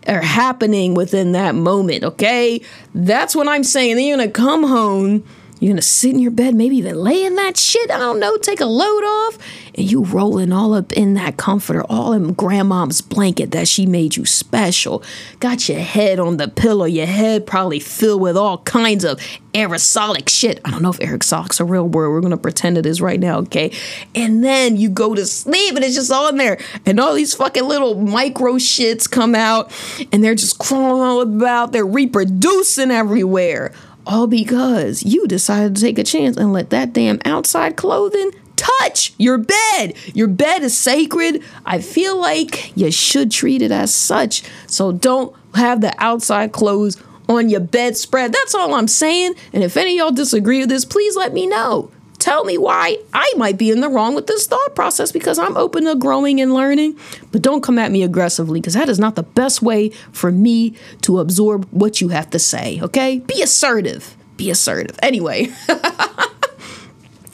are 0.06 0.22
happening 0.22 0.94
within 0.94 1.32
that 1.32 1.54
moment? 1.54 2.04
Okay, 2.04 2.62
that's 2.94 3.34
what 3.34 3.48
I'm 3.48 3.64
saying. 3.64 3.96
Then 3.96 4.06
you're 4.06 4.16
gonna 4.16 4.30
come 4.30 4.62
home 4.62 5.24
you're 5.58 5.72
gonna 5.72 5.82
sit 5.82 6.10
in 6.10 6.18
your 6.18 6.30
bed, 6.30 6.54
maybe 6.54 6.76
even 6.76 6.96
lay 6.96 7.24
in 7.24 7.34
that 7.36 7.56
shit. 7.56 7.90
I 7.90 7.98
don't 7.98 8.20
know, 8.20 8.36
take 8.36 8.60
a 8.60 8.66
load 8.66 9.04
off, 9.04 9.38
and 9.74 9.90
you 9.90 10.04
rolling 10.04 10.52
all 10.52 10.74
up 10.74 10.92
in 10.92 11.14
that 11.14 11.38
comforter, 11.38 11.82
all 11.84 12.12
in 12.12 12.34
grandma's 12.34 13.00
blanket 13.00 13.52
that 13.52 13.66
she 13.66 13.86
made 13.86 14.16
you 14.16 14.26
special. 14.26 15.02
Got 15.40 15.68
your 15.68 15.78
head 15.78 16.18
on 16.18 16.36
the 16.36 16.48
pillow, 16.48 16.84
your 16.84 17.06
head 17.06 17.46
probably 17.46 17.80
filled 17.80 18.20
with 18.20 18.36
all 18.36 18.58
kinds 18.58 19.02
of 19.04 19.18
aerosolic 19.54 20.28
shit. 20.28 20.60
I 20.66 20.70
don't 20.70 20.82
know 20.82 20.90
if 20.90 20.98
aerosolic's 20.98 21.58
a 21.58 21.64
real 21.64 21.88
word. 21.88 22.10
We're 22.10 22.20
gonna 22.20 22.36
pretend 22.36 22.76
it 22.76 22.84
is 22.84 23.00
right 23.00 23.18
now, 23.18 23.38
okay? 23.38 23.72
And 24.14 24.44
then 24.44 24.76
you 24.76 24.90
go 24.90 25.14
to 25.14 25.24
sleep 25.24 25.74
and 25.74 25.82
it's 25.82 25.94
just 25.94 26.12
all 26.12 26.28
in 26.28 26.36
there, 26.36 26.58
and 26.84 27.00
all 27.00 27.14
these 27.14 27.34
fucking 27.34 27.64
little 27.64 27.94
micro 27.94 28.54
shits 28.54 29.10
come 29.10 29.34
out, 29.34 29.72
and 30.12 30.22
they're 30.22 30.34
just 30.34 30.58
crawling 30.58 31.00
all 31.00 31.22
about. 31.22 31.72
They're 31.72 31.86
reproducing 31.86 32.90
everywhere 32.90 33.72
All 34.06 34.26
because 34.26 35.02
you 35.02 35.26
decided 35.26 35.74
to 35.74 35.82
take 35.82 35.98
a 35.98 36.04
chance 36.04 36.36
and 36.36 36.52
let 36.52 36.70
that 36.70 36.92
damn 36.92 37.20
outside 37.24 37.76
clothing 37.76 38.30
touch 38.54 39.12
your 39.18 39.38
bed. 39.38 39.94
Your 40.14 40.28
bed 40.28 40.62
is 40.62 40.76
sacred. 40.76 41.42
I 41.64 41.80
feel 41.80 42.18
like 42.18 42.76
you 42.76 42.90
should 42.90 43.30
treat 43.30 43.62
it 43.62 43.70
as 43.70 43.94
such. 43.94 44.42
So 44.66 44.92
don't 44.92 45.34
have 45.54 45.80
the 45.80 45.94
outside 45.98 46.52
clothes 46.52 47.02
on 47.28 47.48
your 47.48 47.60
bedspread. 47.60 48.32
That's 48.32 48.54
all 48.54 48.74
I'm 48.74 48.88
saying. 48.88 49.34
And 49.52 49.64
if 49.64 49.76
any 49.76 49.98
y'all 49.98 50.12
disagree 50.12 50.60
with 50.60 50.68
this, 50.68 50.84
please 50.84 51.16
let 51.16 51.32
me 51.32 51.46
know. 51.46 51.90
Tell 52.18 52.44
me 52.44 52.58
why 52.58 52.98
I 53.12 53.32
might 53.36 53.58
be 53.58 53.70
in 53.70 53.80
the 53.80 53.88
wrong 53.88 54.14
with 54.14 54.26
this 54.26 54.46
thought 54.46 54.74
process 54.74 55.12
because 55.12 55.38
I'm 55.38 55.56
open 55.56 55.84
to 55.84 55.94
growing 55.94 56.40
and 56.40 56.52
learning. 56.52 56.98
But 57.30 57.42
don't 57.42 57.62
come 57.62 57.78
at 57.78 57.92
me 57.92 58.02
aggressively 58.02 58.60
because 58.60 58.74
that 58.74 58.88
is 58.88 58.98
not 58.98 59.14
the 59.14 59.22
best 59.22 59.62
way 59.62 59.90
for 60.12 60.32
me 60.32 60.74
to 61.02 61.20
absorb 61.20 61.68
what 61.70 62.00
you 62.00 62.08
have 62.08 62.30
to 62.30 62.38
say, 62.38 62.80
okay? 62.82 63.18
Be 63.20 63.42
assertive. 63.42 64.16
Be 64.36 64.50
assertive. 64.50 64.98
Anyway. 65.02 65.52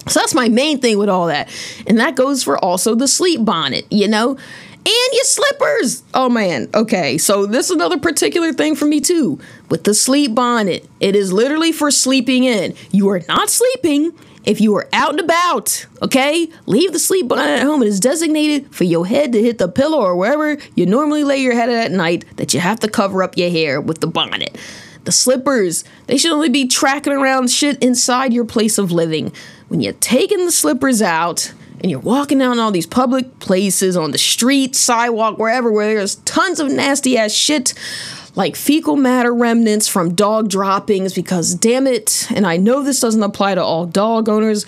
So 0.08 0.20
that's 0.20 0.34
my 0.34 0.48
main 0.48 0.80
thing 0.80 0.98
with 0.98 1.08
all 1.08 1.28
that. 1.28 1.48
And 1.86 1.98
that 2.00 2.16
goes 2.16 2.42
for 2.42 2.62
also 2.62 2.94
the 2.94 3.06
sleep 3.06 3.44
bonnet, 3.44 3.86
you 3.90 4.08
know? 4.08 4.30
And 4.30 5.12
your 5.12 5.24
slippers. 5.24 6.02
Oh 6.12 6.28
man. 6.28 6.68
Okay. 6.74 7.18
So 7.18 7.46
this 7.46 7.66
is 7.66 7.76
another 7.76 7.98
particular 7.98 8.52
thing 8.52 8.74
for 8.74 8.84
me 8.84 9.00
too. 9.00 9.38
With 9.72 9.84
the 9.84 9.94
sleep 9.94 10.34
bonnet, 10.34 10.86
it 11.00 11.16
is 11.16 11.32
literally 11.32 11.72
for 11.72 11.90
sleeping 11.90 12.44
in. 12.44 12.74
You 12.90 13.08
are 13.08 13.22
not 13.26 13.48
sleeping 13.48 14.12
if 14.44 14.60
you 14.60 14.76
are 14.76 14.86
out 14.92 15.12
and 15.12 15.20
about, 15.20 15.86
okay? 16.02 16.46
Leave 16.66 16.92
the 16.92 16.98
sleep 16.98 17.26
bonnet 17.26 17.60
at 17.60 17.62
home. 17.62 17.82
It 17.82 17.88
is 17.88 17.98
designated 17.98 18.74
for 18.74 18.84
your 18.84 19.06
head 19.06 19.32
to 19.32 19.42
hit 19.42 19.56
the 19.56 19.68
pillow 19.68 20.02
or 20.02 20.14
wherever 20.14 20.58
you 20.74 20.84
normally 20.84 21.24
lay 21.24 21.38
your 21.38 21.54
head 21.54 21.70
at 21.70 21.90
night 21.90 22.26
that 22.36 22.52
you 22.52 22.60
have 22.60 22.80
to 22.80 22.86
cover 22.90 23.22
up 23.22 23.38
your 23.38 23.48
hair 23.48 23.80
with 23.80 24.02
the 24.02 24.06
bonnet. 24.06 24.58
The 25.04 25.12
slippers, 25.12 25.84
they 26.06 26.18
should 26.18 26.32
only 26.32 26.50
be 26.50 26.68
tracking 26.68 27.14
around 27.14 27.50
shit 27.50 27.82
inside 27.82 28.34
your 28.34 28.44
place 28.44 28.76
of 28.76 28.92
living. 28.92 29.32
When 29.68 29.80
you're 29.80 29.94
taking 29.94 30.44
the 30.44 30.52
slippers 30.52 31.00
out 31.00 31.50
and 31.80 31.90
you're 31.90 31.98
walking 31.98 32.36
down 32.36 32.58
all 32.58 32.72
these 32.72 32.86
public 32.86 33.38
places 33.38 33.96
on 33.96 34.10
the 34.10 34.18
street, 34.18 34.76
sidewalk, 34.76 35.38
wherever, 35.38 35.72
where 35.72 35.94
there's 35.94 36.16
tons 36.16 36.60
of 36.60 36.70
nasty 36.70 37.16
ass 37.16 37.32
shit 37.32 37.72
like 38.34 38.56
fecal 38.56 38.96
matter 38.96 39.34
remnants 39.34 39.88
from 39.88 40.14
dog 40.14 40.48
droppings, 40.48 41.12
because 41.14 41.54
damn 41.54 41.86
it, 41.86 42.28
and 42.34 42.46
I 42.46 42.56
know 42.56 42.82
this 42.82 43.00
doesn't 43.00 43.22
apply 43.22 43.54
to 43.54 43.62
all 43.62 43.86
dog 43.86 44.28
owners, 44.28 44.64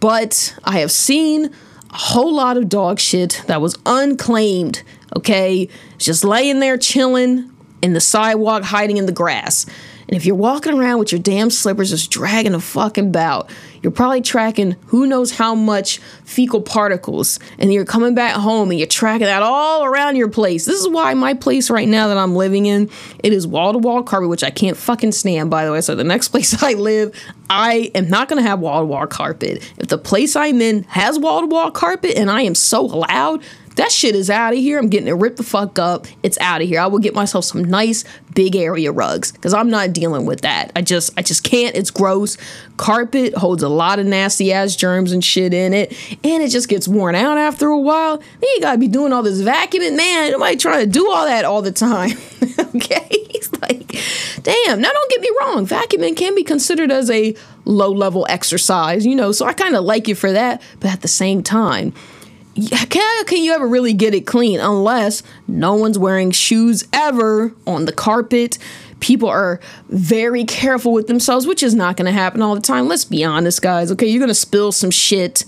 but 0.00 0.56
I 0.64 0.80
have 0.80 0.90
seen 0.90 1.46
a 1.90 1.96
whole 1.96 2.34
lot 2.34 2.56
of 2.56 2.68
dog 2.68 2.98
shit 2.98 3.42
that 3.46 3.60
was 3.60 3.78
unclaimed, 3.86 4.82
okay? 5.16 5.68
Just 5.98 6.24
laying 6.24 6.58
there 6.58 6.76
chilling 6.76 7.50
in 7.82 7.92
the 7.92 8.00
sidewalk, 8.00 8.64
hiding 8.64 8.96
in 8.96 9.06
the 9.06 9.12
grass. 9.12 9.66
And 10.08 10.16
if 10.16 10.26
you're 10.26 10.36
walking 10.36 10.74
around 10.74 10.98
with 10.98 11.12
your 11.12 11.20
damn 11.20 11.50
slippers 11.50 11.90
just 11.90 12.10
dragging 12.10 12.54
a 12.54 12.60
fucking 12.60 13.12
bout, 13.12 13.50
you're 13.82 13.90
probably 13.90 14.22
tracking 14.22 14.76
who 14.86 15.06
knows 15.06 15.32
how 15.32 15.54
much 15.54 15.98
fecal 16.24 16.62
particles. 16.62 17.38
And 17.58 17.72
you're 17.72 17.84
coming 17.84 18.14
back 18.14 18.34
home 18.34 18.70
and 18.70 18.78
you're 18.78 18.88
tracking 18.88 19.26
that 19.26 19.42
all 19.42 19.84
around 19.84 20.16
your 20.16 20.30
place. 20.30 20.64
This 20.64 20.80
is 20.80 20.88
why 20.88 21.12
my 21.14 21.34
place 21.34 21.68
right 21.68 21.88
now 21.88 22.08
that 22.08 22.16
I'm 22.16 22.34
living 22.34 22.66
in, 22.66 22.90
it 23.22 23.32
is 23.32 23.46
wall 23.46 23.72
to 23.72 23.78
wall 23.78 24.02
carpet, 24.02 24.30
which 24.30 24.42
I 24.42 24.50
can't 24.50 24.76
fucking 24.76 25.12
stand, 25.12 25.50
by 25.50 25.64
the 25.64 25.72
way. 25.72 25.80
So 25.80 25.94
the 25.94 26.04
next 26.04 26.28
place 26.34 26.62
I 26.62 26.72
live, 26.74 27.14
I 27.50 27.90
am 27.94 28.08
not 28.08 28.28
gonna 28.28 28.42
have 28.42 28.60
wall 28.60 28.80
to 28.80 28.86
wall 28.86 29.06
carpet. 29.06 29.70
If 29.76 29.88
the 29.88 29.98
place 29.98 30.34
I'm 30.34 30.60
in 30.60 30.84
has 30.84 31.18
wall 31.18 31.42
to 31.42 31.46
wall 31.46 31.70
carpet 31.70 32.16
and 32.16 32.30
I 32.30 32.42
am 32.42 32.54
so 32.54 32.84
loud, 32.84 33.42
that 33.76 33.90
shit 33.90 34.14
is 34.14 34.30
out 34.30 34.52
of 34.52 34.58
here. 34.58 34.78
I'm 34.78 34.88
getting 34.88 35.08
it 35.08 35.12
ripped 35.12 35.36
the 35.36 35.42
fuck 35.42 35.78
up. 35.78 36.06
It's 36.22 36.38
out 36.38 36.62
of 36.62 36.68
here. 36.68 36.80
I 36.80 36.86
will 36.86 37.00
get 37.00 37.14
myself 37.14 37.44
some 37.44 37.64
nice 37.64 38.04
big 38.34 38.56
area 38.56 38.92
rugs 38.92 39.32
because 39.32 39.54
I'm 39.54 39.70
not 39.70 39.92
dealing 39.92 40.26
with 40.26 40.42
that. 40.42 40.70
I 40.76 40.82
just 40.82 41.12
I 41.18 41.22
just 41.22 41.42
can't. 41.42 41.74
It's 41.74 41.90
gross. 41.90 42.36
Carpet 42.76 43.34
holds 43.34 43.62
a 43.62 43.68
lot 43.68 43.98
of 43.98 44.06
nasty 44.06 44.52
ass 44.52 44.76
germs 44.76 45.12
and 45.12 45.24
shit 45.24 45.52
in 45.52 45.72
it, 45.74 45.92
and 46.24 46.42
it 46.42 46.48
just 46.48 46.68
gets 46.68 46.86
worn 46.86 47.14
out 47.14 47.38
after 47.38 47.68
a 47.68 47.78
while. 47.78 48.18
Then 48.18 48.50
you 48.54 48.60
gotta 48.60 48.78
be 48.78 48.88
doing 48.88 49.12
all 49.12 49.22
this 49.22 49.42
vacuuming. 49.42 49.96
Man, 49.96 50.32
nobody 50.32 50.56
trying 50.56 50.84
to 50.84 50.90
do 50.90 51.10
all 51.10 51.24
that 51.24 51.44
all 51.44 51.62
the 51.62 51.72
time. 51.72 52.10
okay, 52.76 53.08
it's 53.10 53.52
like, 53.60 53.88
damn. 54.42 54.80
Now 54.80 54.90
don't 54.90 55.10
get 55.10 55.20
me 55.20 55.30
wrong. 55.40 55.66
Vacuuming 55.66 56.16
can 56.16 56.34
be 56.34 56.44
considered 56.44 56.92
as 56.92 57.10
a 57.10 57.34
low 57.64 57.90
level 57.90 58.26
exercise, 58.28 59.04
you 59.04 59.16
know. 59.16 59.32
So 59.32 59.46
I 59.46 59.52
kind 59.52 59.74
of 59.74 59.84
like 59.84 60.08
it 60.08 60.14
for 60.14 60.30
that, 60.30 60.62
but 60.78 60.90
at 60.90 61.02
the 61.02 61.08
same 61.08 61.42
time 61.42 61.92
how 62.72 63.24
can 63.24 63.42
you 63.42 63.52
ever 63.52 63.66
really 63.66 63.92
get 63.92 64.14
it 64.14 64.26
clean 64.26 64.60
unless 64.60 65.22
no 65.48 65.74
one's 65.74 65.98
wearing 65.98 66.30
shoes 66.30 66.84
ever 66.92 67.52
on 67.66 67.84
the 67.84 67.92
carpet? 67.92 68.58
People 69.00 69.28
are 69.28 69.60
very 69.88 70.44
careful 70.44 70.92
with 70.92 71.08
themselves, 71.08 71.46
which 71.46 71.62
is 71.62 71.74
not 71.74 71.96
going 71.96 72.06
to 72.06 72.12
happen 72.12 72.40
all 72.42 72.54
the 72.54 72.60
time. 72.60 72.88
Let's 72.88 73.04
be 73.04 73.24
honest, 73.24 73.60
guys. 73.60 73.90
Okay, 73.92 74.06
you're 74.06 74.20
going 74.20 74.28
to 74.28 74.34
spill 74.34 74.72
some 74.72 74.90
shit 74.90 75.44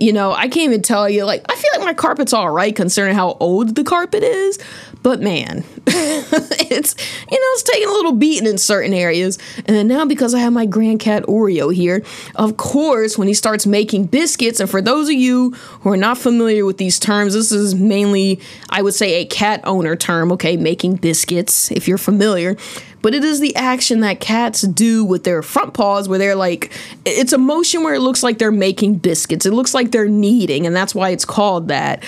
you 0.00 0.12
know, 0.12 0.32
I 0.32 0.42
can't 0.42 0.70
even 0.70 0.82
tell 0.82 1.08
you. 1.08 1.24
Like, 1.24 1.44
I 1.50 1.54
feel 1.54 1.70
like 1.74 1.84
my 1.84 1.94
carpet's 1.94 2.32
all 2.32 2.50
right 2.50 2.74
considering 2.74 3.14
how 3.14 3.36
old 3.40 3.74
the 3.74 3.84
carpet 3.84 4.22
is. 4.22 4.58
But 5.02 5.20
man, 5.20 5.64
it's 5.86 6.96
you 7.30 7.38
know 7.38 7.46
it's 7.52 7.62
taking 7.62 7.88
a 7.88 7.92
little 7.92 8.12
beating 8.12 8.48
in 8.48 8.58
certain 8.58 8.92
areas. 8.92 9.38
And 9.58 9.68
then 9.68 9.86
now 9.86 10.04
because 10.04 10.34
I 10.34 10.40
have 10.40 10.52
my 10.52 10.66
grand 10.66 11.00
cat 11.00 11.22
Oreo 11.24 11.72
here, 11.72 12.02
of 12.34 12.56
course, 12.56 13.16
when 13.16 13.28
he 13.28 13.34
starts 13.34 13.64
making 13.64 14.06
biscuits, 14.06 14.60
and 14.60 14.68
for 14.68 14.82
those 14.82 15.08
of 15.08 15.14
you 15.14 15.50
who 15.80 15.90
are 15.90 15.96
not 15.96 16.18
familiar 16.18 16.64
with 16.64 16.78
these 16.78 16.98
terms, 16.98 17.34
this 17.34 17.52
is 17.52 17.74
mainly 17.74 18.40
I 18.70 18.82
would 18.82 18.94
say 18.94 19.22
a 19.22 19.24
cat 19.24 19.60
owner 19.64 19.94
term. 19.94 20.32
Okay, 20.32 20.56
making 20.56 20.96
biscuits. 20.96 21.70
If 21.70 21.86
you're 21.86 21.98
familiar, 21.98 22.56
but 23.02 23.14
it 23.14 23.24
is 23.24 23.40
the 23.40 23.54
action 23.56 24.00
that 24.00 24.20
cats 24.20 24.62
do 24.62 25.04
with 25.04 25.24
their 25.24 25.42
front 25.42 25.74
paws 25.74 26.08
where 26.08 26.18
they're 26.18 26.34
like 26.34 26.72
it's 27.04 27.32
a 27.32 27.38
motion 27.38 27.82
where 27.82 27.94
it 27.94 28.00
looks 28.00 28.22
like 28.22 28.38
they're 28.38 28.50
making 28.50 28.96
biscuits 28.96 29.46
it 29.46 29.52
looks 29.52 29.74
like 29.74 29.90
they're 29.90 30.08
kneading 30.08 30.66
and 30.66 30.74
that's 30.74 30.94
why 30.94 31.10
it's 31.10 31.24
called 31.24 31.68
that 31.68 32.02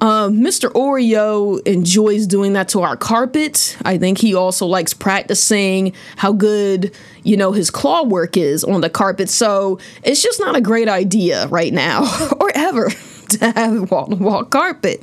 um, 0.00 0.36
Mr. 0.36 0.70
Oreo 0.72 1.60
enjoys 1.66 2.26
doing 2.26 2.52
that 2.52 2.68
to 2.68 2.82
our 2.82 2.96
carpet. 2.96 3.76
I 3.84 3.98
think 3.98 4.18
he 4.18 4.34
also 4.34 4.66
likes 4.66 4.94
practicing 4.94 5.92
how 6.16 6.32
good, 6.32 6.94
you 7.24 7.36
know, 7.36 7.50
his 7.50 7.70
claw 7.70 8.04
work 8.04 8.36
is 8.36 8.62
on 8.62 8.80
the 8.80 8.90
carpet. 8.90 9.28
So 9.28 9.80
it's 10.04 10.22
just 10.22 10.38
not 10.38 10.54
a 10.54 10.60
great 10.60 10.88
idea 10.88 11.48
right 11.48 11.72
now 11.72 12.04
or 12.40 12.52
ever 12.54 12.90
to 13.30 13.50
have 13.50 13.90
wall 13.90 14.44
carpet. 14.44 15.02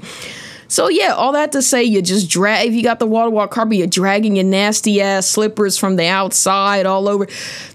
So 0.67 0.89
yeah, 0.89 1.13
all 1.13 1.31
that 1.33 1.51
to 1.53 1.61
say, 1.61 1.83
you 1.83 2.01
just 2.01 2.29
drag. 2.29 2.67
If 2.67 2.73
you 2.73 2.83
got 2.83 2.99
the 2.99 3.05
water 3.05 3.29
walk 3.29 3.51
carpet, 3.51 3.77
you're 3.77 3.87
dragging 3.87 4.35
your 4.35 4.45
nasty 4.45 5.01
ass 5.01 5.27
slippers 5.27 5.77
from 5.77 5.95
the 5.95 6.07
outside 6.07 6.85
all 6.85 7.07
over. 7.07 7.27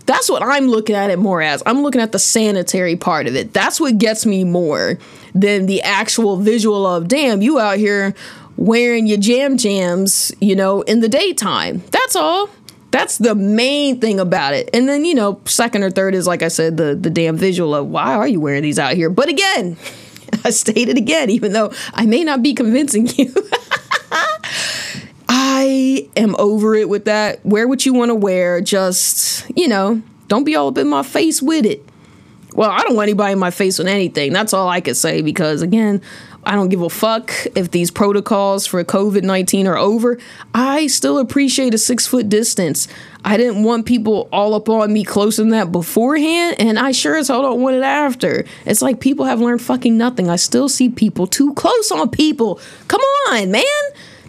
That's 0.07 0.29
what 0.29 0.43
I'm 0.43 0.67
looking 0.69 0.97
at 0.97 1.11
it 1.11 1.19
more 1.19 1.41
as. 1.43 1.63
I'm 1.67 1.83
looking 1.83 2.01
at 2.01 2.13
the 2.13 2.19
sanitary 2.19 2.97
part 2.97 3.27
of 3.27 3.37
it. 3.37 3.53
That's 3.53 3.81
what 3.81 3.99
gets 3.99 4.27
me 4.27 4.45
more 4.45 4.99
than 5.35 5.67
the 5.67 5.83
actual 5.83 6.37
visual 6.37 6.87
of 6.87 7.09
damn 7.09 7.43
you 7.43 7.61
out 7.61 7.79
here 7.79 8.15
wearing 8.57 9.07
your 9.07 9.19
jam 9.19 9.57
jams, 9.57 10.33
you 10.41 10.55
know, 10.57 10.83
in 10.83 11.01
the 11.01 11.09
daytime. 11.09 11.83
That's 11.91 12.17
all. 12.17 12.49
That's 12.91 13.19
the 13.19 13.37
main 13.37 14.01
thing 14.01 14.19
about 14.19 14.55
it. 14.55 14.69
And 14.75 14.89
then, 14.89 15.05
you 15.05 15.15
know, 15.15 15.41
second 15.45 15.85
or 15.85 15.91
third 15.91 16.15
is 16.15 16.27
like 16.27 16.43
I 16.43 16.49
said, 16.49 16.77
the 16.77 16.95
the 16.95 17.11
damn 17.11 17.37
visual 17.37 17.75
of 17.75 17.87
why 17.87 18.15
are 18.15 18.27
you 18.27 18.41
wearing 18.41 18.63
these 18.63 18.79
out 18.79 18.95
here? 18.95 19.09
But 19.09 19.29
again, 19.29 19.77
I 20.45 20.51
state 20.51 20.89
it 20.89 20.97
again, 20.97 21.31
even 21.31 21.53
though 21.53 21.73
I 21.95 22.07
may 22.07 22.25
not 22.25 22.43
be 22.43 22.55
convincing 22.55 23.09
you. 23.17 23.35
I 25.29 26.09
am 26.17 26.35
over 26.39 26.75
it 26.75 26.89
with 26.89 27.05
that. 27.05 27.45
Wear 27.45 27.69
what 27.69 27.87
you 27.87 27.95
want 27.95 28.11
to 28.11 28.15
wear. 28.15 28.61
Just, 28.61 29.49
you 29.57 29.69
know, 29.69 30.03
don't 30.29 30.45
be 30.45 30.57
all 30.57 30.69
up 30.69 30.79
in 30.79 30.89
my 30.89 31.03
face 31.03 31.43
with 31.43 31.67
it. 31.67 31.85
Well, 32.55 32.71
I 32.71 32.83
don't 32.83 32.97
want 32.97 33.09
anybody 33.09 33.33
in 33.33 33.39
my 33.39 33.51
face 33.51 33.79
with 33.79 33.87
anything. 33.87 34.33
That's 34.33 34.53
all 34.53 34.69
I 34.69 34.81
could 34.81 34.97
say 34.97 35.23
because, 35.23 35.63
again, 35.63 36.03
I 36.43 36.55
don't 36.55 36.71
give 36.71 36.81
a 36.81 36.89
fuck 36.89 37.33
if 37.55 37.71
these 37.71 37.91
protocols 37.91 38.67
for 38.67 38.83
COVID 38.83 39.23
19 39.23 39.67
are 39.67 39.77
over. 39.77 40.19
I 40.55 40.87
still 40.87 41.19
appreciate 41.19 41.75
a 41.75 41.79
six 41.79 42.07
foot 42.07 42.29
distance. 42.29 42.89
I 43.25 43.37
didn't 43.37 43.63
want 43.63 43.85
people 43.85 44.29
all 44.33 44.55
up 44.55 44.69
on 44.71 44.93
me 44.93 45.05
close 45.05 45.37
than 45.37 45.51
that 45.51 45.71
beforehand, 45.71 46.57
and 46.59 46.79
I 46.79 46.93
sure 46.93 47.17
as 47.17 47.29
hell 47.29 47.43
don't 47.43 47.61
want 47.61 47.77
it 47.77 47.83
after. 47.83 48.47
It's 48.65 48.81
like 48.81 49.01
people 49.01 49.27
have 49.27 49.41
learned 49.41 49.61
fucking 49.61 49.99
nothing. 49.99 50.31
I 50.31 50.37
still 50.37 50.69
see 50.69 50.89
people 50.89 51.27
too 51.27 51.53
close 51.55 51.91
on 51.91 52.09
people. 52.09 52.59
Come 52.89 53.03
on, 53.29 53.51
man. 53.51 53.65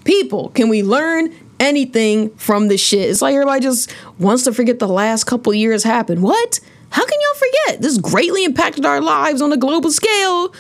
People, 0.04 0.50
can 0.50 0.68
we 0.68 0.84
learn 0.84 1.34
anything 1.60 2.30
from 2.36 2.68
this 2.68 2.82
shit? 2.82 3.10
It's 3.10 3.22
like 3.22 3.34
everybody 3.34 3.62
just 3.62 3.94
wants 4.20 4.44
to 4.44 4.54
forget 4.54 4.80
the 4.80 4.88
last 4.88 5.26
couple 5.26 5.54
years 5.54 5.84
happened. 5.84 6.22
What? 6.22 6.60
How 6.90 7.06
can 7.06 7.18
y'all 7.22 7.40
forget? 7.40 7.82
This 7.82 7.98
greatly 7.98 8.44
impacted 8.44 8.86
our 8.86 9.00
lives 9.00 9.42
on 9.42 9.54
a 9.54 9.58
global 9.58 9.92
scale. 9.92 10.54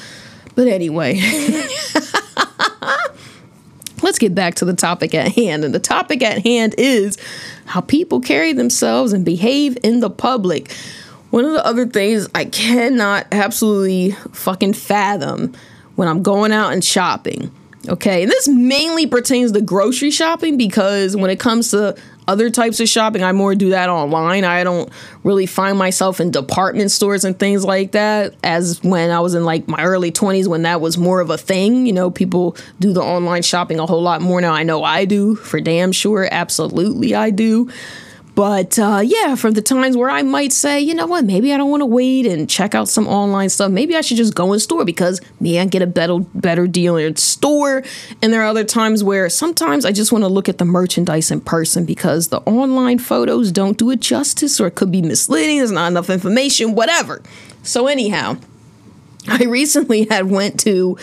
But 0.55 0.67
anyway, 0.67 1.15
let's 4.01 4.19
get 4.19 4.35
back 4.35 4.55
to 4.55 4.65
the 4.65 4.73
topic 4.73 5.13
at 5.15 5.33
hand. 5.33 5.63
And 5.63 5.73
the 5.73 5.79
topic 5.79 6.21
at 6.21 6.43
hand 6.45 6.75
is 6.77 7.17
how 7.65 7.81
people 7.81 8.19
carry 8.19 8.53
themselves 8.53 9.13
and 9.13 9.23
behave 9.23 9.77
in 9.83 9.99
the 10.01 10.09
public. 10.09 10.71
One 11.29 11.45
of 11.45 11.53
the 11.53 11.65
other 11.65 11.85
things 11.85 12.27
I 12.35 12.45
cannot 12.45 13.27
absolutely 13.31 14.11
fucking 14.33 14.73
fathom 14.73 15.53
when 15.95 16.07
I'm 16.07 16.23
going 16.23 16.51
out 16.51 16.73
and 16.73 16.83
shopping. 16.83 17.51
Okay, 17.87 18.23
and 18.23 18.31
this 18.31 18.47
mainly 18.47 19.07
pertains 19.07 19.53
to 19.53 19.61
grocery 19.61 20.11
shopping 20.11 20.55
because 20.57 21.15
when 21.15 21.31
it 21.31 21.39
comes 21.39 21.71
to 21.71 21.95
other 22.31 22.49
types 22.49 22.79
of 22.79 22.87
shopping, 22.87 23.23
I 23.23 23.33
more 23.33 23.55
do 23.55 23.71
that 23.71 23.89
online. 23.89 24.45
I 24.45 24.63
don't 24.63 24.89
really 25.25 25.45
find 25.45 25.77
myself 25.77 26.21
in 26.21 26.31
department 26.31 26.89
stores 26.91 27.25
and 27.25 27.37
things 27.37 27.65
like 27.65 27.91
that 27.91 28.35
as 28.41 28.81
when 28.83 29.11
I 29.11 29.19
was 29.19 29.35
in 29.35 29.43
like 29.43 29.67
my 29.67 29.83
early 29.83 30.13
20s 30.13 30.47
when 30.47 30.61
that 30.61 30.79
was 30.79 30.97
more 30.97 31.19
of 31.19 31.29
a 31.29 31.37
thing. 31.37 31.85
You 31.85 31.91
know, 31.91 32.09
people 32.09 32.55
do 32.79 32.93
the 32.93 33.01
online 33.01 33.41
shopping 33.41 33.79
a 33.79 33.85
whole 33.85 34.01
lot 34.01 34.21
more 34.21 34.39
now. 34.39 34.53
I 34.53 34.63
know 34.63 34.81
I 34.81 35.03
do 35.03 35.35
for 35.35 35.59
damn 35.59 35.91
sure. 35.91 36.29
Absolutely, 36.31 37.13
I 37.13 37.31
do. 37.31 37.69
But 38.41 38.80
uh, 38.80 39.04
yeah, 39.06 39.36
from 39.36 39.51
the 39.51 39.62
times 39.62 39.95
where 39.95 40.10
I 40.10 40.23
might 40.23 40.51
say, 40.51 40.82
you 40.82 40.95
know 40.95 41.06
what, 41.06 41.25
maybe 41.25 41.54
I 41.54 41.58
don't 41.58 41.69
want 41.69 41.82
to 41.82 41.86
wait 41.86 42.25
and 42.25 42.49
check 42.49 42.73
out 42.73 42.89
some 42.89 43.08
online 43.08 43.49
stuff. 43.49 43.69
Maybe 43.69 43.95
I 43.95 44.01
should 44.01 44.17
just 44.17 44.34
go 44.34 44.51
in 44.51 44.60
store 44.60 44.84
because 44.84 45.21
me, 45.39 45.60
I 45.60 45.65
get 45.65 45.84
a 45.84 45.86
better 45.86 46.17
better 46.17 46.65
deal 46.65 46.97
in 46.97 47.17
store. 47.17 47.84
And 48.19 48.34
there 48.34 48.41
are 48.41 48.47
other 48.47 48.63
times 48.63 49.04
where 49.04 49.30
sometimes 49.30 49.86
I 49.86 49.91
just 49.91 50.12
want 50.12 50.23
to 50.23 50.27
look 50.27 50.49
at 50.49 50.58
the 50.58 50.65
merchandise 50.65 51.30
in 51.30 51.41
person 51.41 51.86
because 51.86 52.30
the 52.30 52.39
online 52.39 52.97
photos 52.97 53.51
don't 53.51 53.77
do 53.77 53.91
it 53.91 53.99
justice 53.99 54.60
or 54.60 54.65
it 54.65 54.73
could 54.73 54.91
be 54.91 55.04
misleading. 55.04 55.60
There's 55.60 55.71
not 55.71 55.91
enough 55.91 56.10
information, 56.10 56.73
whatever. 56.73 57.21
So 57.62 57.86
anyhow, 57.86 58.38
I 59.27 59.43
recently 59.43 60.08
had 60.10 60.32
went 60.32 60.60
to 60.62 60.97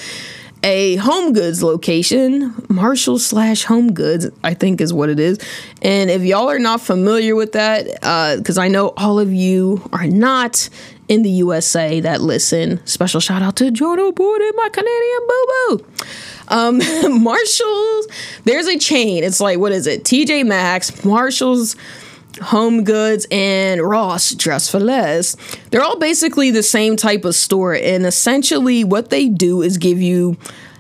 a 0.63 0.97
home 0.97 1.33
goods 1.33 1.63
location, 1.63 2.55
Marshall 2.69 3.19
slash 3.19 3.65
home 3.65 3.93
goods, 3.93 4.29
I 4.43 4.55
think 4.55 4.81
is 4.81 4.93
what 4.93 5.09
it 5.09 5.21
is. 5.21 5.39
And 5.83 6.11
if 6.11 6.23
y'all 6.23 6.51
are 6.51 6.59
not 6.59 6.81
familiar 6.81 7.37
with 7.37 7.53
that, 7.53 7.85
because 8.39 8.59
uh, 8.59 8.63
I 8.63 8.69
know 8.69 8.93
all 8.97 9.19
of 9.19 9.33
you 9.33 9.89
are 9.93 10.07
not 10.07 10.69
in 11.09 11.23
the 11.23 11.31
USA 11.31 12.01
that 12.01 12.21
listen, 12.21 12.85
special 12.87 13.21
shout 13.21 13.43
out 13.43 13.57
to 13.57 13.71
John 13.71 13.99
O'Boyd 13.99 14.41
my 14.57 14.69
Canadian 14.69 15.27
boo 15.29 15.47
boo. 15.49 15.85
Um, 16.49 16.79
Marshall's, 17.23 18.09
there's 18.45 18.67
a 18.67 18.79
chain. 18.79 19.25
It's 19.25 19.41
like, 19.41 19.59
what 19.59 19.73
is 19.73 19.87
it? 19.87 20.05
TJ 20.05 20.47
Maxx, 20.47 21.05
Marshall's. 21.05 21.77
Home 22.39 22.85
Goods, 22.85 23.27
and 23.31 23.81
Ross 23.81 24.35
Dress 24.35 24.71
for 24.71 24.81
Less. 24.81 25.37
They're 25.71 25.83
all 25.83 25.99
basically 25.99 26.51
the 26.51 26.63
same 26.63 26.97
type 26.97 27.25
of 27.25 27.35
store, 27.35 27.75
and 27.75 28.07
essentially 28.07 28.85
what 28.85 29.11
they 29.11 29.29
do 29.29 29.63
is 29.63 29.79
give 29.79 30.01
you 30.01 30.37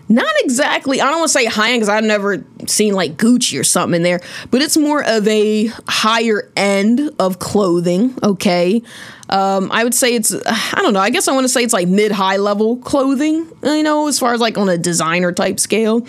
not 0.09 0.33
exactly, 0.41 1.01
I 1.01 1.11
don't 1.11 1.19
want 1.19 1.29
to 1.29 1.33
say 1.33 1.45
high 1.45 1.71
end 1.71 1.81
because 1.81 1.91
I've 1.91 2.05
never 2.05 2.43
seen 2.67 2.95
like 2.95 3.17
Gucci 3.17 3.61
or 3.61 3.65
something 3.65 3.97
in 3.97 4.03
there, 4.03 4.21
but 4.51 4.63
it's 4.63 4.77
more 4.77 5.05
of 5.05 5.29
a 5.29 5.67
higher 5.87 6.51
end 6.57 7.11
of 7.19 7.39
clothing, 7.39 8.17
okay? 8.23 8.83
Um, 9.29 9.71
I 9.71 9.85
would 9.85 9.95
say 9.95 10.15
it's, 10.15 10.35
I 10.47 10.81
don't 10.81 10.95
know, 10.95 11.01
I 11.01 11.11
guess 11.11 11.29
I 11.29 11.33
want 11.33 11.45
to 11.45 11.49
say 11.49 11.63
it's 11.63 11.75
like 11.75 11.89
mid 11.89 12.11
high 12.11 12.39
level 12.39 12.79
clothing, 12.79 13.47
you 13.63 13.83
know, 13.83 14.09
as 14.09 14.19
far 14.19 14.33
as 14.33 14.41
like 14.41 14.57
on 14.57 14.71
a 14.71 14.79
designer 14.79 15.31
type 15.33 15.61
scale 15.61 16.07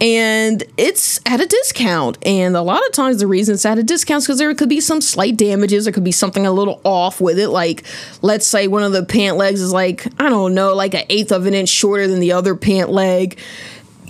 and 0.00 0.62
it's 0.78 1.20
at 1.26 1.40
a 1.40 1.46
discount. 1.46 2.18
And 2.26 2.56
a 2.56 2.62
lot 2.62 2.84
of 2.86 2.92
times 2.92 3.20
the 3.20 3.26
reason 3.26 3.54
it's 3.54 3.66
at 3.66 3.78
a 3.78 3.82
discount 3.82 4.18
is 4.18 4.26
because 4.26 4.38
there 4.38 4.54
could 4.54 4.68
be 4.68 4.80
some 4.80 5.00
slight 5.00 5.36
damages. 5.36 5.84
There 5.84 5.92
could 5.92 6.04
be 6.04 6.12
something 6.12 6.46
a 6.46 6.52
little 6.52 6.80
off 6.84 7.20
with 7.20 7.38
it. 7.38 7.48
Like, 7.48 7.84
let's 8.22 8.46
say 8.46 8.66
one 8.66 8.82
of 8.82 8.92
the 8.92 9.04
pant 9.04 9.36
legs 9.36 9.60
is 9.60 9.72
like, 9.72 10.06
I 10.18 10.30
don't 10.30 10.54
know, 10.54 10.74
like 10.74 10.94
an 10.94 11.04
eighth 11.10 11.32
of 11.32 11.46
an 11.46 11.54
inch 11.54 11.68
shorter 11.68 12.06
than 12.06 12.20
the 12.20 12.32
other 12.32 12.54
pant 12.54 12.90
leg 12.90 13.38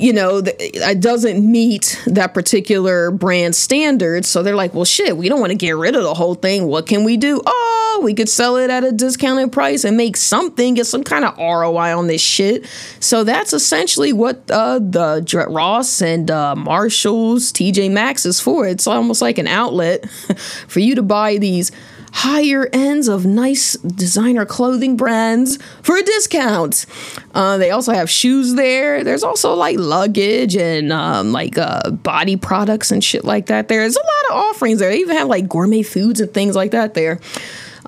you 0.01 0.15
know, 0.15 0.43
it 0.45 1.01
doesn't 1.01 1.45
meet 1.45 2.03
that 2.07 2.33
particular 2.33 3.11
brand 3.11 3.55
standard. 3.55 4.25
So 4.25 4.43
they're 4.43 4.57
like, 4.57 4.73
well, 4.73 4.87
shit, 4.87 5.15
we 5.15 5.29
don't 5.29 5.41
want 5.41 5.51
to 5.51 5.59
get 5.59 5.73
rid 5.73 5.95
of 5.95 6.03
the 6.03 6.15
whole 6.15 6.35
thing. 6.35 6.67
What 6.67 6.87
can 6.87 7.05
we 7.05 7.19
do? 7.19 7.43
Oh, 7.45 8.01
we 8.03 8.15
could 8.15 8.31
sell 8.31 8.57
it 8.57 8.71
at 8.71 8.83
a 8.83 8.93
discounted 8.93 9.53
price 9.53 9.85
and 9.85 9.99
make 9.99 10.17
something, 10.17 10.75
get 10.75 10.87
some 10.87 11.05
kind 11.05 11.27
of 11.27 11.37
ROI 11.37 11.97
on 11.97 12.07
this 12.07 12.23
shit. 12.23 12.67
So 12.99 13.25
that's 13.25 13.53
essentially 13.53 14.15
what 14.15 14.51
uh, 14.51 14.79
the 14.79 15.47
Ross 15.51 16.01
and 16.01 16.31
uh, 16.31 16.57
Marshalls, 16.57 17.53
TJ 17.53 17.91
Maxx 17.91 18.25
is 18.25 18.41
for. 18.41 18.67
It's 18.67 18.87
almost 18.87 19.21
like 19.21 19.37
an 19.37 19.49
outlet 19.49 20.09
for 20.67 20.81
you 20.81 20.95
to 20.95 21.03
buy 21.03 21.37
these 21.37 21.73
higher 22.13 22.69
ends 22.73 23.09
of 23.09 23.25
nice 23.27 23.75
designer 23.75 24.45
clothing 24.45 24.97
brands 24.97 25.59
for 25.83 25.97
a 25.97 26.03
discount. 26.03 26.87
Uh, 27.35 27.57
they 27.57 27.71
also 27.71 27.93
have 27.93 28.11
shoes 28.11 28.55
there. 28.55 29.05
There's 29.05 29.23
also 29.23 29.55
like 29.55 29.79
luggage 29.79 30.57
and 30.57 30.93
um, 30.93 31.33
like 31.33 31.57
uh, 31.57 31.91
body 31.91 32.37
products 32.37 32.91
and 32.91 33.03
shit 33.03 33.25
like 33.25 33.47
that. 33.47 33.69
There's 33.69 33.97
a 33.97 34.01
lot 34.01 34.31
of 34.31 34.51
offerings 34.51 34.81
there. 34.81 34.91
They 34.91 34.99
even 34.99 35.17
have 35.17 35.29
like 35.29 35.49
gourmet 35.49 35.83
foods 35.83 36.21
and 36.21 36.33
things 36.33 36.57
like 36.57 36.73
that 36.73 36.95
there 36.95 37.21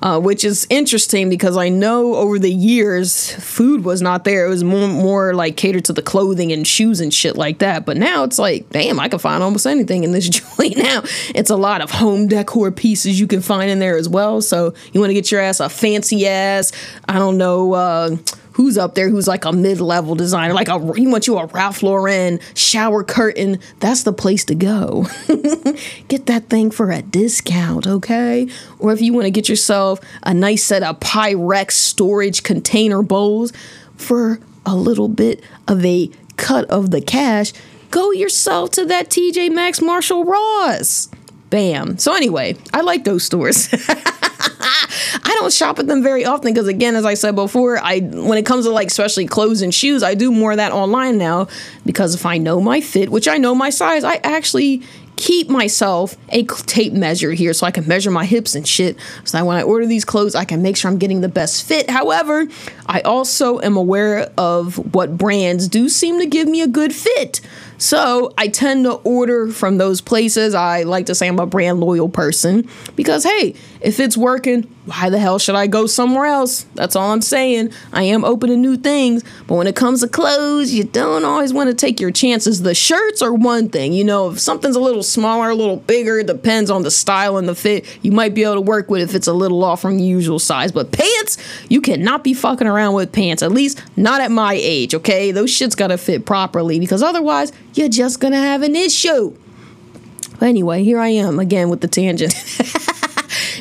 uh, 0.03 0.19
which 0.19 0.43
is 0.43 0.67
interesting 0.69 1.29
because 1.29 1.55
I 1.55 1.69
know 1.69 2.15
over 2.15 2.37
the 2.37 2.51
years 2.51 3.31
food 3.35 3.85
was 3.85 4.01
not 4.01 4.25
there. 4.25 4.45
It 4.45 4.49
was 4.49 4.61
more, 4.61 4.89
more 4.89 5.33
like 5.33 5.55
catered 5.55 5.85
to 5.85 5.93
the 5.93 6.01
clothing 6.01 6.51
and 6.51 6.67
shoes 6.67 6.99
and 6.99 7.13
shit 7.13 7.37
like 7.37 7.59
that. 7.59 7.85
But 7.85 7.95
now 7.95 8.25
it's 8.25 8.37
like, 8.37 8.69
damn, 8.69 8.99
I 8.99 9.07
can 9.07 9.19
find 9.19 9.41
almost 9.41 9.65
anything 9.65 10.03
in 10.03 10.11
this 10.11 10.27
joint 10.57 10.75
now. 10.75 11.03
It's 11.33 11.49
a 11.49 11.55
lot 11.55 11.79
of 11.79 11.89
home 11.89 12.27
decor 12.27 12.69
pieces 12.69 13.17
you 13.17 13.27
can 13.27 13.41
find 13.41 13.71
in 13.71 13.79
there 13.79 13.95
as 13.95 14.09
well. 14.09 14.41
So 14.41 14.73
you 14.91 14.99
want 14.99 15.11
to 15.11 15.15
get 15.15 15.31
your 15.31 15.39
ass 15.39 15.61
a 15.61 15.69
fancy 15.69 16.27
ass, 16.27 16.73
I 17.07 17.17
don't 17.17 17.37
know. 17.37 17.71
Uh, 17.71 18.17
who's 18.53 18.77
up 18.77 18.95
there 18.95 19.09
who's 19.09 19.27
like 19.27 19.45
a 19.45 19.51
mid-level 19.51 20.15
designer 20.15 20.53
like 20.53 20.69
a 20.69 20.79
you 20.95 21.09
want 21.09 21.27
you 21.27 21.37
a 21.37 21.45
Ralph 21.47 21.83
Lauren 21.83 22.39
shower 22.55 23.03
curtain. 23.03 23.59
That's 23.79 24.03
the 24.03 24.13
place 24.13 24.45
to 24.45 24.55
go. 24.55 25.07
Get 26.07 26.27
that 26.27 26.49
thing 26.49 26.71
for 26.71 26.91
a 26.91 27.01
discount 27.01 27.87
okay? 27.87 28.47
Or 28.79 28.91
if 28.93 29.01
you 29.01 29.13
want 29.13 29.25
to 29.25 29.31
get 29.31 29.49
yourself 29.49 29.99
a 30.23 30.33
nice 30.33 30.63
set 30.63 30.83
of 30.83 30.99
Pyrex 30.99 31.71
storage 31.71 32.43
container 32.43 33.01
bowls 33.01 33.51
for 33.95 34.39
a 34.65 34.75
little 34.75 35.07
bit 35.07 35.43
of 35.67 35.83
a 35.85 36.09
cut 36.37 36.65
of 36.69 36.91
the 36.91 37.01
cash 37.01 37.53
go 37.91 38.11
yourself 38.11 38.71
to 38.71 38.85
that 38.85 39.09
TJ 39.09 39.51
Maxx 39.51 39.81
Marshall 39.81 40.25
Ross. 40.25 41.09
Bam. 41.49 41.97
So 41.99 42.15
anyway 42.15 42.55
I 42.73 42.81
like 42.81 43.03
those 43.03 43.23
stores 43.23 43.67
I 45.15 45.35
don't 45.39 45.53
shop 45.53 45.79
at 45.79 45.87
them 45.87 46.01
very 46.01 46.25
often 46.25 46.53
because 46.53 46.67
again, 46.67 46.95
as 46.95 47.05
I 47.05 47.13
said 47.13 47.35
before, 47.35 47.77
I 47.77 47.99
when 47.99 48.37
it 48.37 48.45
comes 48.45 48.65
to 48.65 48.71
like 48.71 48.87
especially 48.87 49.27
clothes 49.27 49.61
and 49.61 49.73
shoes, 49.73 50.03
I 50.03 50.13
do 50.15 50.31
more 50.31 50.51
of 50.51 50.57
that 50.57 50.71
online 50.71 51.17
now 51.17 51.47
because 51.85 52.15
if 52.15 52.25
I 52.25 52.37
know 52.37 52.61
my 52.61 52.81
fit, 52.81 53.09
which 53.09 53.27
I 53.27 53.37
know 53.37 53.53
my 53.53 53.69
size, 53.69 54.03
I 54.03 54.15
actually 54.23 54.83
keep 55.15 55.49
myself 55.49 56.17
a 56.29 56.43
tape 56.43 56.93
measure 56.93 57.31
here 57.31 57.53
so 57.53 57.65
I 57.65 57.71
can 57.71 57.87
measure 57.87 58.11
my 58.11 58.25
hips 58.25 58.55
and 58.55 58.67
shit. 58.67 58.97
So 59.23 59.37
that 59.37 59.45
when 59.45 59.55
I 59.55 59.63
order 59.63 59.85
these 59.85 60.05
clothes, 60.05 60.35
I 60.35 60.45
can 60.45 60.61
make 60.61 60.75
sure 60.75 60.89
I'm 60.89 60.97
getting 60.97 61.21
the 61.21 61.29
best 61.29 61.65
fit. 61.65 61.89
However, 61.89 62.47
I 62.87 63.01
also 63.01 63.59
am 63.61 63.77
aware 63.77 64.31
of 64.37 64.93
what 64.93 65.17
brands 65.17 65.67
do 65.67 65.87
seem 65.89 66.19
to 66.19 66.25
give 66.25 66.47
me 66.47 66.61
a 66.61 66.67
good 66.67 66.93
fit. 66.93 67.41
So 67.77 68.33
I 68.37 68.47
tend 68.47 68.85
to 68.85 68.93
order 68.93 69.49
from 69.49 69.77
those 69.77 70.01
places. 70.01 70.55
I 70.55 70.83
like 70.83 71.07
to 71.07 71.15
say 71.15 71.27
I'm 71.27 71.39
a 71.39 71.45
brand 71.45 71.79
loyal 71.79 72.09
person 72.09 72.67
because, 72.95 73.23
hey, 73.23 73.55
if 73.81 73.99
it's 73.99 74.15
working, 74.15 74.63
why 74.85 75.09
the 75.09 75.19
hell 75.19 75.39
should 75.39 75.55
I 75.55 75.67
go 75.67 75.87
somewhere 75.87 76.25
else? 76.25 76.65
That's 76.75 76.95
all 76.95 77.11
I'm 77.11 77.21
saying. 77.21 77.71
I 77.93 78.03
am 78.03 78.25
open 78.25 78.49
to 78.49 78.57
new 78.57 78.75
things, 78.75 79.23
but 79.47 79.55
when 79.55 79.67
it 79.67 79.75
comes 79.75 80.01
to 80.01 80.07
clothes, 80.07 80.73
you 80.73 80.83
don't 80.83 81.23
always 81.23 81.53
want 81.53 81.69
to 81.69 81.73
take 81.73 81.99
your 81.99 82.11
chances. 82.11 82.61
The 82.61 82.75
shirts 82.75 83.21
are 83.21 83.33
one 83.33 83.69
thing. 83.69 83.93
You 83.93 84.03
know, 84.03 84.31
if 84.31 84.39
something's 84.39 84.75
a 84.75 84.81
little 84.81 85.03
smaller, 85.03 85.49
a 85.49 85.55
little 85.55 85.77
bigger, 85.77 86.19
it 86.19 86.27
depends 86.27 86.69
on 86.69 86.83
the 86.83 86.91
style 86.91 87.37
and 87.37 87.47
the 87.47 87.55
fit. 87.55 87.85
You 88.01 88.11
might 88.11 88.33
be 88.33 88.43
able 88.43 88.55
to 88.55 88.61
work 88.61 88.89
with 88.89 89.01
if 89.01 89.15
it's 89.15 89.27
a 89.27 89.33
little 89.33 89.63
off 89.63 89.81
from 89.81 89.97
the 89.97 90.03
usual 90.03 90.39
size. 90.39 90.71
But 90.71 90.91
pants, 90.91 91.37
you 91.69 91.79
cannot 91.79 92.23
be 92.23 92.33
fucking 92.33 92.67
around 92.67 92.93
with 92.93 93.11
pants, 93.11 93.41
at 93.41 93.51
least 93.51 93.81
not 93.95 94.21
at 94.21 94.31
my 94.31 94.53
age, 94.53 94.93
okay? 94.95 95.31
Those 95.31 95.51
shits 95.51 95.77
gotta 95.77 95.97
fit 95.97 96.25
properly 96.25 96.79
because 96.79 97.01
otherwise, 97.03 97.51
you're 97.73 97.89
just 97.89 98.19
gonna 98.19 98.37
have 98.37 98.61
an 98.61 98.75
issue. 98.75 99.35
But 100.39 100.49
anyway, 100.49 100.83
here 100.83 100.99
I 100.99 101.09
am 101.09 101.39
again 101.39 101.69
with 101.69 101.81
the 101.81 101.87
tangent. 101.87 102.33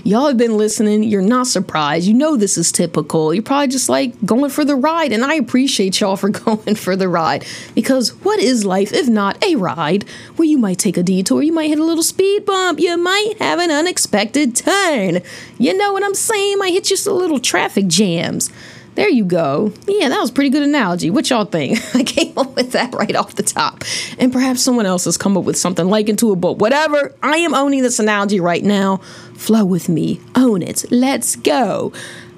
Y'all 0.04 0.26
have 0.26 0.36
been 0.36 0.56
listening. 0.56 1.04
You're 1.04 1.22
not 1.22 1.46
surprised. 1.46 2.08
You 2.08 2.14
know 2.14 2.36
this 2.36 2.58
is 2.58 2.72
typical. 2.72 3.32
You're 3.32 3.42
probably 3.44 3.68
just 3.68 3.88
like 3.88 4.12
going 4.24 4.50
for 4.50 4.64
the 4.64 4.74
ride. 4.74 5.12
And 5.12 5.24
I 5.24 5.34
appreciate 5.34 6.00
y'all 6.00 6.16
for 6.16 6.28
going 6.30 6.74
for 6.74 6.96
the 6.96 7.08
ride 7.08 7.46
because 7.74 8.10
what 8.24 8.40
is 8.40 8.64
life 8.64 8.92
if 8.92 9.08
not 9.08 9.42
a 9.44 9.54
ride 9.54 10.04
where 10.36 10.48
you 10.48 10.58
might 10.58 10.78
take 10.78 10.96
a 10.96 11.04
detour, 11.04 11.42
you 11.42 11.52
might 11.52 11.68
hit 11.68 11.78
a 11.78 11.84
little 11.84 12.02
speed 12.02 12.44
bump, 12.44 12.80
you 12.80 12.96
might 12.96 13.34
have 13.38 13.60
an 13.60 13.70
unexpected 13.70 14.56
turn. 14.56 15.20
You 15.58 15.76
know 15.76 15.92
what 15.92 16.04
I'm 16.04 16.14
saying? 16.14 16.58
Might 16.58 16.72
hit 16.72 16.84
just 16.84 17.06
a 17.06 17.12
little 17.12 17.38
traffic 17.38 17.86
jams. 17.86 18.50
There 18.94 19.08
you 19.08 19.24
go. 19.24 19.72
Yeah, 19.86 20.10
that 20.10 20.20
was 20.20 20.30
pretty 20.30 20.50
good 20.50 20.62
analogy. 20.62 21.08
What 21.08 21.30
y'all 21.30 21.46
think? 21.46 21.78
I 21.94 22.02
came 22.02 22.36
up 22.36 22.54
with 22.54 22.72
that 22.72 22.94
right 22.94 23.16
off 23.16 23.36
the 23.36 23.42
top. 23.42 23.84
And 24.18 24.32
perhaps 24.32 24.62
someone 24.62 24.84
else 24.84 25.06
has 25.06 25.16
come 25.16 25.36
up 25.36 25.44
with 25.44 25.56
something 25.56 25.86
like 25.86 26.08
into 26.08 26.30
a 26.30 26.36
book. 26.36 26.60
Whatever. 26.60 27.14
I 27.22 27.38
am 27.38 27.54
owning 27.54 27.82
this 27.82 27.98
analogy 27.98 28.38
right 28.38 28.62
now. 28.62 28.98
Flow 29.34 29.64
with 29.64 29.88
me. 29.88 30.20
Own 30.34 30.62
it. 30.62 30.84
Let's 30.90 31.36
go. 31.36 31.92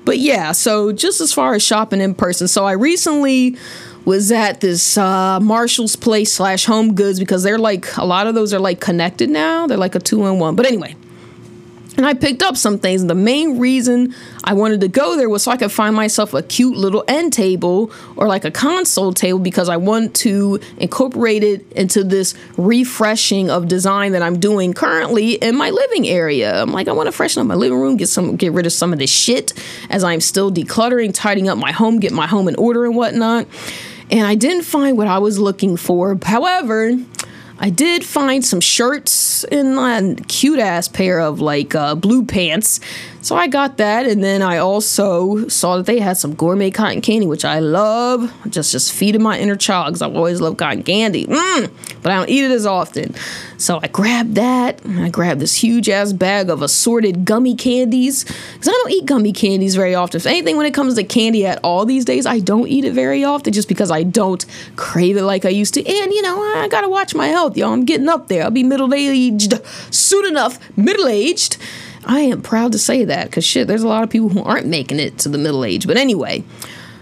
But 0.05 0.19
yeah, 0.19 0.53
so 0.53 0.93
just 0.93 1.21
as 1.21 1.33
far 1.33 1.55
as 1.55 1.63
shopping 1.63 2.01
in 2.01 2.15
person, 2.15 2.47
so 2.47 2.67
I 2.67 2.73
recently 2.73 3.57
was 4.05 4.31
at 4.31 4.61
this 4.61 4.99
uh, 4.99 5.41
Marshall's 5.41 5.97
Place 5.97 6.33
slash 6.33 6.67
Home 6.67 6.95
Goods 6.95 7.19
because 7.19 7.43
they're 7.43 7.59
like 7.59 7.97
a 7.97 8.05
lot 8.05 8.27
of 8.27 8.35
those 8.35 8.53
are 8.53 8.59
like 8.59 8.81
connected 8.81 9.31
now. 9.31 9.67
They're 9.67 9.79
like 9.79 9.95
a 9.95 10.01
two 10.01 10.27
in 10.27 10.39
one. 10.39 10.57
But 10.57 10.67
anyway, 10.67 10.95
And 11.97 12.05
I 12.05 12.15
picked 12.15 12.43
up 12.43 12.57
some 12.57 12.79
things. 12.79 13.07
The 13.07 13.15
main 13.15 13.59
reason 13.59 14.15
I 14.43 14.55
wanted 14.55 14.81
to 14.81 14.89
go 14.89 15.17
there 15.17 15.29
was 15.29 15.45
so 15.45 15.53
I 15.53 15.57
could 15.57 15.71
find 15.71 15.95
myself 15.95 16.35
a 16.35 16.43
cute 16.43 16.77
little 16.77 17.05
end 17.07 17.33
table 17.33 17.93
or 18.17 18.27
like 18.27 18.45
a 18.45 18.51
console 18.51 19.13
table 19.13 19.39
because 19.39 19.69
I 19.69 19.77
want 19.77 20.15
to 20.17 20.59
incorporate 20.79 21.45
it 21.45 21.71
into 21.73 22.03
this 22.03 22.35
refreshing 22.57 23.49
of 23.49 23.69
design 23.69 24.13
that 24.13 24.23
I'm 24.23 24.41
doing 24.41 24.73
currently 24.73 25.35
in 25.35 25.57
my 25.57 25.71
living 25.71 26.09
area. 26.09 26.61
I'm 26.63 26.73
like, 26.73 26.89
I 26.89 26.93
want 26.93 27.07
to 27.07 27.13
freshen 27.13 27.41
up 27.41 27.47
my 27.47 27.55
living 27.55 27.79
room, 27.79 27.97
get 27.97 28.09
some 28.09 28.37
get 28.37 28.53
rid 28.53 28.67
of 28.67 28.73
some 28.73 28.93
of 28.93 28.99
this 28.99 29.11
shit 29.11 29.53
as 29.89 30.03
I'm 30.03 30.21
still 30.21 30.51
decluttering, 30.51 31.13
tidying 31.15 31.49
up 31.49 31.59
my 31.59 31.71
home, 31.71 32.01
get 32.01 32.13
my 32.13 32.27
home 32.27 32.49
in 32.49 32.57
order 32.57 32.85
and 32.85 32.97
whatnot. 32.97 33.47
And 34.11 34.27
I 34.27 34.35
didn't 34.35 34.65
find 34.65 34.99
what 34.99 35.07
I 35.07 35.19
was 35.19 35.39
looking 35.39 35.77
for. 35.77 36.19
However, 36.23 36.93
I 37.59 37.71
did 37.71 38.05
find 38.05 38.45
some 38.45 38.61
shirts 38.61 39.45
and 39.45 39.79
a 39.79 40.15
cute 40.25 40.59
ass 40.59 40.89
pair 40.89 41.21
of 41.21 41.41
like 41.41 41.75
uh, 41.75 41.95
blue 41.95 42.25
pants. 42.25 42.81
So 43.25 43.37
I 43.37 43.47
got 43.47 43.79
that, 43.79 44.05
and 44.05 44.23
then 44.23 44.43
I 44.43 44.59
also 44.59 45.49
saw 45.49 45.79
that 45.79 45.87
they 45.87 45.99
had 45.99 46.19
some 46.19 46.35
gourmet 46.35 46.71
cotton 46.71 47.01
candy, 47.01 47.27
which 47.27 47.43
I 47.43 47.59
love. 47.59 48.31
Just 48.51 48.71
just 48.71 48.93
feeding 48.93 49.23
my 49.23 49.39
inner 49.39 49.57
child 49.57 49.87
because 49.87 50.03
I've 50.03 50.15
always 50.15 50.43
loved 50.43 50.59
cotton 50.59 50.83
candy. 50.83 51.25
Mm, 51.25 51.71
but 52.03 52.13
I 52.13 52.17
don't 52.17 52.29
eat 52.29 52.45
it 52.45 52.51
as 52.51 52.67
often. 52.67 53.15
So 53.57 53.81
I 53.83 53.89
grabbed 53.89 54.35
that. 54.35 54.83
I 54.87 55.09
grabbed 55.09 55.41
this 55.41 55.55
huge 55.55 55.89
ass 55.89 56.13
bag 56.13 56.51
of 56.51 56.61
assorted 56.61 57.25
gummy 57.25 57.55
candies 57.55 58.25
because 58.25 58.69
I 58.69 58.73
don't 58.73 58.91
eat 58.91 59.07
gummy 59.07 59.33
candies 59.33 59.75
very 59.75 59.95
often. 59.95 60.19
If 60.19 60.27
anything, 60.27 60.59
when 60.59 60.67
it 60.67 60.75
comes 60.75 60.95
to 60.97 61.03
candy 61.03 61.47
at 61.47 61.61
all 61.65 61.87
these 61.87 62.05
days, 62.05 62.27
I 62.27 62.41
don't 62.41 62.69
eat 62.69 62.85
it 62.85 62.93
very 62.93 63.25
often 63.25 63.55
just 63.55 63.69
because 63.69 63.91
I 63.91 64.03
don't 64.03 64.45
crave 64.77 65.17
it 65.17 65.23
like 65.23 65.47
I 65.47 65.49
used 65.49 65.73
to. 65.75 65.81
And 65.81 66.13
you 66.13 66.21
know, 66.21 66.43
I 66.59 66.69
gotta 66.71 66.91
watch 66.91 67.15
my 67.15 67.29
health, 67.29 67.57
y'all. 67.57 67.73
I'm 67.73 67.87
getting 67.87 68.11
up 68.11 68.29
there. 68.29 68.43
I'll 68.45 68.51
be 68.51 68.65
middle 68.65 68.93
aged 68.93 69.55
soon 69.91 70.27
enough. 70.27 70.59
Middle 70.77 71.09
aged. 71.09 71.57
I 72.07 72.21
am 72.21 72.43
proud 72.43 72.73
to 72.73 72.79
say 72.79 73.05
that 73.05 73.27
because 73.27 73.45
shit, 73.45 73.67
there's 73.67 73.83
a 73.83 73.89
lot 73.89 74.03
of 74.03 74.11
people 74.11 74.29
who 74.29 74.43
aren't 74.43 74.67
making 74.67 75.01
it 75.01 75.19
to 75.19 75.29
the 75.29 75.39
middle 75.39 75.65
age. 75.65 75.87
But 75.87 75.97
anyway, 75.97 76.45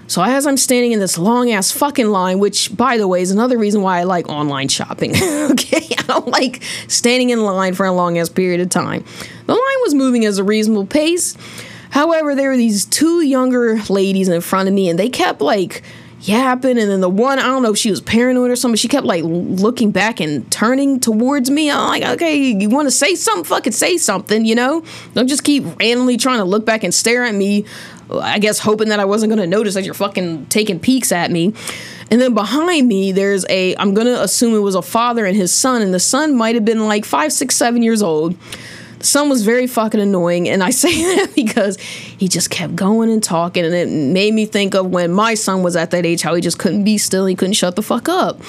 so 0.06 0.22
as 0.22 0.46
I'm 0.46 0.56
standing 0.56 0.92
in 0.92 1.00
this 1.00 1.16
long 1.16 1.50
ass 1.50 1.72
fucking 1.72 2.08
line, 2.08 2.38
which 2.38 2.76
by 2.76 2.98
the 2.98 3.08
way 3.08 3.22
is 3.22 3.30
another 3.30 3.58
reason 3.58 3.82
why 3.82 3.98
I 3.98 4.02
like 4.04 4.28
online 4.28 4.68
shopping. 4.68 5.10
okay, 5.22 5.86
I 5.98 6.02
don't 6.06 6.28
like 6.28 6.62
standing 6.88 7.30
in 7.30 7.42
line 7.42 7.74
for 7.74 7.86
a 7.86 7.92
long 7.92 8.18
ass 8.18 8.28
period 8.28 8.60
of 8.60 8.68
time. 8.68 9.04
The 9.46 9.54
line 9.54 9.80
was 9.82 9.94
moving 9.94 10.24
at 10.24 10.38
a 10.38 10.44
reasonable 10.44 10.86
pace. 10.86 11.36
However, 11.90 12.34
there 12.34 12.50
were 12.50 12.56
these 12.56 12.84
two 12.86 13.20
younger 13.20 13.82
ladies 13.90 14.28
in 14.28 14.40
front 14.40 14.68
of 14.68 14.74
me, 14.74 14.88
and 14.88 14.98
they 14.98 15.08
kept 15.08 15.40
like 15.40 15.82
yapping 16.22 16.78
and 16.78 16.88
then 16.88 17.00
the 17.00 17.08
one 17.08 17.38
i 17.38 17.42
don't 17.42 17.62
know 17.62 17.72
if 17.72 17.78
she 17.78 17.90
was 17.90 18.00
paranoid 18.00 18.50
or 18.50 18.56
something 18.56 18.76
she 18.76 18.88
kept 18.88 19.04
like 19.04 19.24
looking 19.24 19.90
back 19.90 20.20
and 20.20 20.50
turning 20.52 21.00
towards 21.00 21.50
me. 21.50 21.70
I'm 21.70 21.88
like 21.88 22.04
okay 22.04 22.36
you 22.36 22.68
want 22.68 22.86
to 22.86 22.92
say 22.92 23.14
something? 23.14 23.44
Fucking 23.44 23.72
say 23.72 23.96
something 23.96 24.44
you 24.44 24.54
know? 24.54 24.84
Don't 25.14 25.26
just 25.26 25.42
keep 25.42 25.64
randomly 25.80 26.16
trying 26.16 26.38
to 26.38 26.44
look 26.44 26.64
back 26.64 26.84
and 26.84 26.94
stare 26.94 27.24
at 27.24 27.34
me 27.34 27.64
i 28.20 28.38
guess 28.38 28.58
hoping 28.58 28.88
that 28.88 29.00
i 29.00 29.04
wasn't 29.04 29.28
going 29.30 29.40
to 29.40 29.46
notice 29.46 29.74
that 29.74 29.84
you're 29.84 29.94
fucking 29.94 30.46
taking 30.46 30.78
peeks 30.78 31.12
at 31.12 31.30
me. 31.30 31.54
And 32.10 32.20
then 32.20 32.34
behind 32.34 32.86
me 32.86 33.10
there's 33.10 33.44
a 33.48 33.74
i'm 33.76 33.94
going 33.94 34.06
to 34.06 34.22
assume 34.22 34.54
it 34.54 34.60
was 34.60 34.74
a 34.74 34.82
father 34.82 35.26
and 35.26 35.36
his 35.36 35.52
son 35.52 35.82
and 35.82 35.92
the 35.92 36.00
son 36.00 36.36
might 36.36 36.54
have 36.54 36.64
been 36.64 36.86
like 36.86 37.04
five 37.04 37.32
six 37.32 37.56
seven 37.56 37.82
years 37.82 38.02
old 38.02 38.36
son 39.02 39.28
was 39.28 39.44
very 39.44 39.66
fucking 39.66 40.00
annoying. 40.00 40.48
And 40.48 40.62
I 40.62 40.70
say 40.84 40.92
that 41.16 41.34
because 41.34 41.78
he 41.78 42.28
just 42.28 42.50
kept 42.50 42.74
going 42.76 43.10
and 43.10 43.22
talking. 43.22 43.64
And 43.64 43.74
it 43.74 43.88
made 43.88 44.34
me 44.34 44.46
think 44.46 44.74
of 44.74 44.86
when 44.86 45.12
my 45.12 45.34
son 45.34 45.62
was 45.62 45.76
at 45.76 45.90
that 45.90 46.06
age, 46.06 46.22
how 46.22 46.34
he 46.34 46.40
just 46.40 46.58
couldn't 46.58 46.84
be 46.84 46.98
still. 46.98 47.26
He 47.26 47.34
couldn't 47.34 47.54
shut 47.54 47.76
the 47.76 47.82
fuck 47.82 48.08
up. 48.08 48.40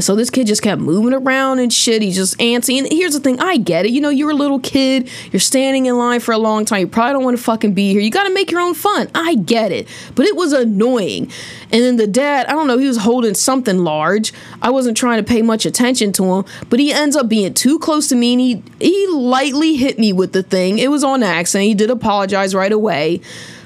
So 0.00 0.14
this 0.14 0.30
kid 0.30 0.46
just 0.46 0.62
kept 0.62 0.80
moving 0.80 1.12
around 1.12 1.58
and 1.58 1.72
shit. 1.72 2.02
He's 2.02 2.16
just 2.16 2.38
antsy. 2.38 2.78
And 2.78 2.86
here's 2.90 3.14
the 3.14 3.20
thing 3.20 3.40
I 3.40 3.56
get 3.56 3.84
it. 3.84 3.90
You 3.90 4.00
know, 4.00 4.10
you're 4.10 4.30
a 4.30 4.34
little 4.34 4.60
kid. 4.60 5.10
You're 5.32 5.40
standing 5.40 5.86
in 5.86 5.98
line 5.98 6.20
for 6.20 6.32
a 6.32 6.38
long 6.38 6.64
time. 6.64 6.80
You 6.80 6.86
probably 6.86 7.14
don't 7.14 7.24
want 7.24 7.36
to 7.36 7.42
fucking 7.42 7.74
be 7.74 7.92
here. 7.92 8.00
You 8.00 8.10
got 8.10 8.24
to 8.24 8.32
make 8.32 8.50
your 8.50 8.60
own 8.60 8.74
fun. 8.74 9.10
I 9.14 9.34
get 9.34 9.72
it. 9.72 9.88
But 10.14 10.26
it 10.26 10.36
was 10.36 10.52
annoying. 10.52 11.30
And 11.72 11.82
then 11.82 11.96
the 11.96 12.06
dad, 12.06 12.46
I 12.46 12.52
don't 12.52 12.66
know, 12.66 12.78
he 12.78 12.86
was 12.86 12.98
holding 12.98 13.34
something 13.34 13.78
large. 13.78 14.32
I 14.62 14.70
wasn't 14.70 14.96
trying 14.96 15.22
to 15.22 15.28
pay 15.28 15.42
much 15.42 15.66
attention 15.66 16.12
to 16.14 16.24
him. 16.24 16.44
But 16.70 16.80
he 16.80 16.92
ends 16.92 17.16
up 17.16 17.28
being 17.28 17.54
too 17.54 17.78
close 17.78 18.08
to 18.08 18.14
me 18.14 18.32
and 18.34 18.40
he, 18.40 18.62
he 18.80 19.06
lightly 19.08 19.76
hit 19.76 19.98
me 19.98 20.12
with 20.12 20.32
the 20.32 20.42
thing. 20.42 20.78
It 20.78 20.90
was 20.90 21.02
on 21.02 21.22
accident. 21.22 21.66
He 21.66 21.74
did 21.74 21.90
apologize 21.90 22.54
right 22.54 22.72
away. 22.72 23.20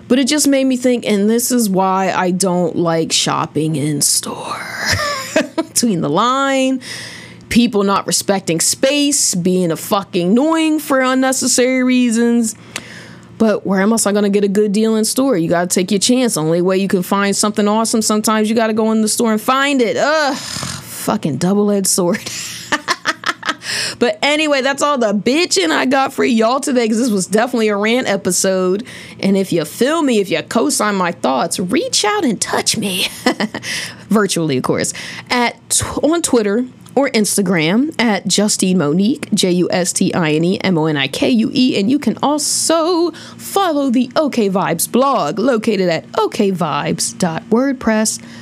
But 0.08 0.18
it 0.18 0.26
just 0.26 0.48
made 0.48 0.64
me 0.64 0.76
think, 0.76 1.06
and 1.06 1.30
this 1.30 1.50
is 1.50 1.70
why 1.70 2.12
I 2.12 2.32
don't 2.32 2.76
like 2.76 3.12
shopping 3.12 3.76
in 3.76 4.02
store. 4.02 4.60
between 5.82 6.00
the 6.00 6.08
line, 6.08 6.80
people 7.48 7.82
not 7.82 8.06
respecting 8.06 8.60
space, 8.60 9.34
being 9.34 9.72
a 9.72 9.76
fucking 9.76 10.30
annoying 10.30 10.78
for 10.78 11.00
unnecessary 11.00 11.82
reasons. 11.82 12.54
But 13.36 13.66
where 13.66 13.80
am 13.80 13.92
I 13.92 13.96
going 13.96 14.22
to 14.22 14.30
get 14.30 14.44
a 14.44 14.48
good 14.48 14.70
deal 14.70 14.94
in 14.94 15.04
store? 15.04 15.36
You 15.36 15.48
got 15.48 15.68
to 15.68 15.74
take 15.74 15.90
your 15.90 15.98
chance. 15.98 16.36
Only 16.36 16.62
way 16.62 16.78
you 16.78 16.86
can 16.86 17.02
find 17.02 17.34
something 17.34 17.66
awesome, 17.66 18.00
sometimes 18.00 18.48
you 18.48 18.54
got 18.54 18.68
to 18.68 18.74
go 18.74 18.92
in 18.92 19.02
the 19.02 19.08
store 19.08 19.32
and 19.32 19.40
find 19.40 19.82
it. 19.82 19.96
Ugh, 19.96 20.36
fucking 20.36 21.38
double 21.38 21.72
edged 21.72 21.88
sword. 21.88 22.20
but 24.02 24.18
anyway, 24.20 24.60
that's 24.62 24.82
all 24.82 24.98
the 24.98 25.12
bitching 25.12 25.70
I 25.70 25.86
got 25.86 26.12
for 26.12 26.24
y'all 26.24 26.58
today 26.58 26.86
because 26.86 26.98
this 26.98 27.12
was 27.12 27.28
definitely 27.28 27.68
a 27.68 27.76
rant 27.76 28.08
episode. 28.08 28.84
And 29.20 29.36
if 29.36 29.52
you 29.52 29.64
feel 29.64 30.02
me, 30.02 30.18
if 30.18 30.28
you 30.28 30.42
co 30.42 30.70
sign 30.70 30.96
my 30.96 31.12
thoughts, 31.12 31.60
reach 31.60 32.04
out 32.04 32.24
and 32.24 32.40
touch 32.40 32.76
me. 32.76 33.06
Virtually, 34.08 34.56
of 34.56 34.64
course. 34.64 34.92
At 35.30 35.80
on 36.02 36.20
Twitter 36.20 36.66
or 36.96 37.10
Instagram 37.10 37.94
at 37.96 38.26
Justine 38.26 38.78
Monique, 38.78 39.32
J 39.34 39.52
U 39.52 39.68
S 39.70 39.92
T 39.92 40.12
I 40.12 40.32
N 40.32 40.44
E 40.46 40.58
M 40.62 40.76
O 40.78 40.86
N 40.86 40.96
I 40.96 41.06
K 41.06 41.30
U 41.30 41.52
E. 41.54 41.78
And 41.78 41.88
you 41.88 42.00
can 42.00 42.18
also 42.24 43.12
follow 43.12 43.88
the 43.88 44.10
OK 44.16 44.50
Vibes 44.50 44.90
blog 44.90 45.38
located 45.38 45.88
at 45.88 46.08
okvibes.wordpress.com. 46.08 48.41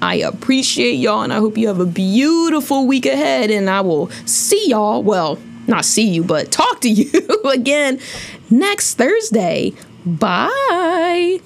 I 0.00 0.16
appreciate 0.16 0.94
y'all 0.94 1.22
and 1.22 1.32
I 1.32 1.38
hope 1.38 1.56
you 1.56 1.68
have 1.68 1.80
a 1.80 1.86
beautiful 1.86 2.86
week 2.86 3.06
ahead. 3.06 3.50
And 3.50 3.70
I 3.70 3.80
will 3.80 4.10
see 4.26 4.68
y'all, 4.68 5.02
well, 5.02 5.38
not 5.66 5.84
see 5.84 6.08
you, 6.08 6.24
but 6.24 6.50
talk 6.52 6.80
to 6.80 6.90
you 6.90 7.10
again 7.52 8.00
next 8.50 8.94
Thursday. 8.94 9.72
Bye. 10.04 11.40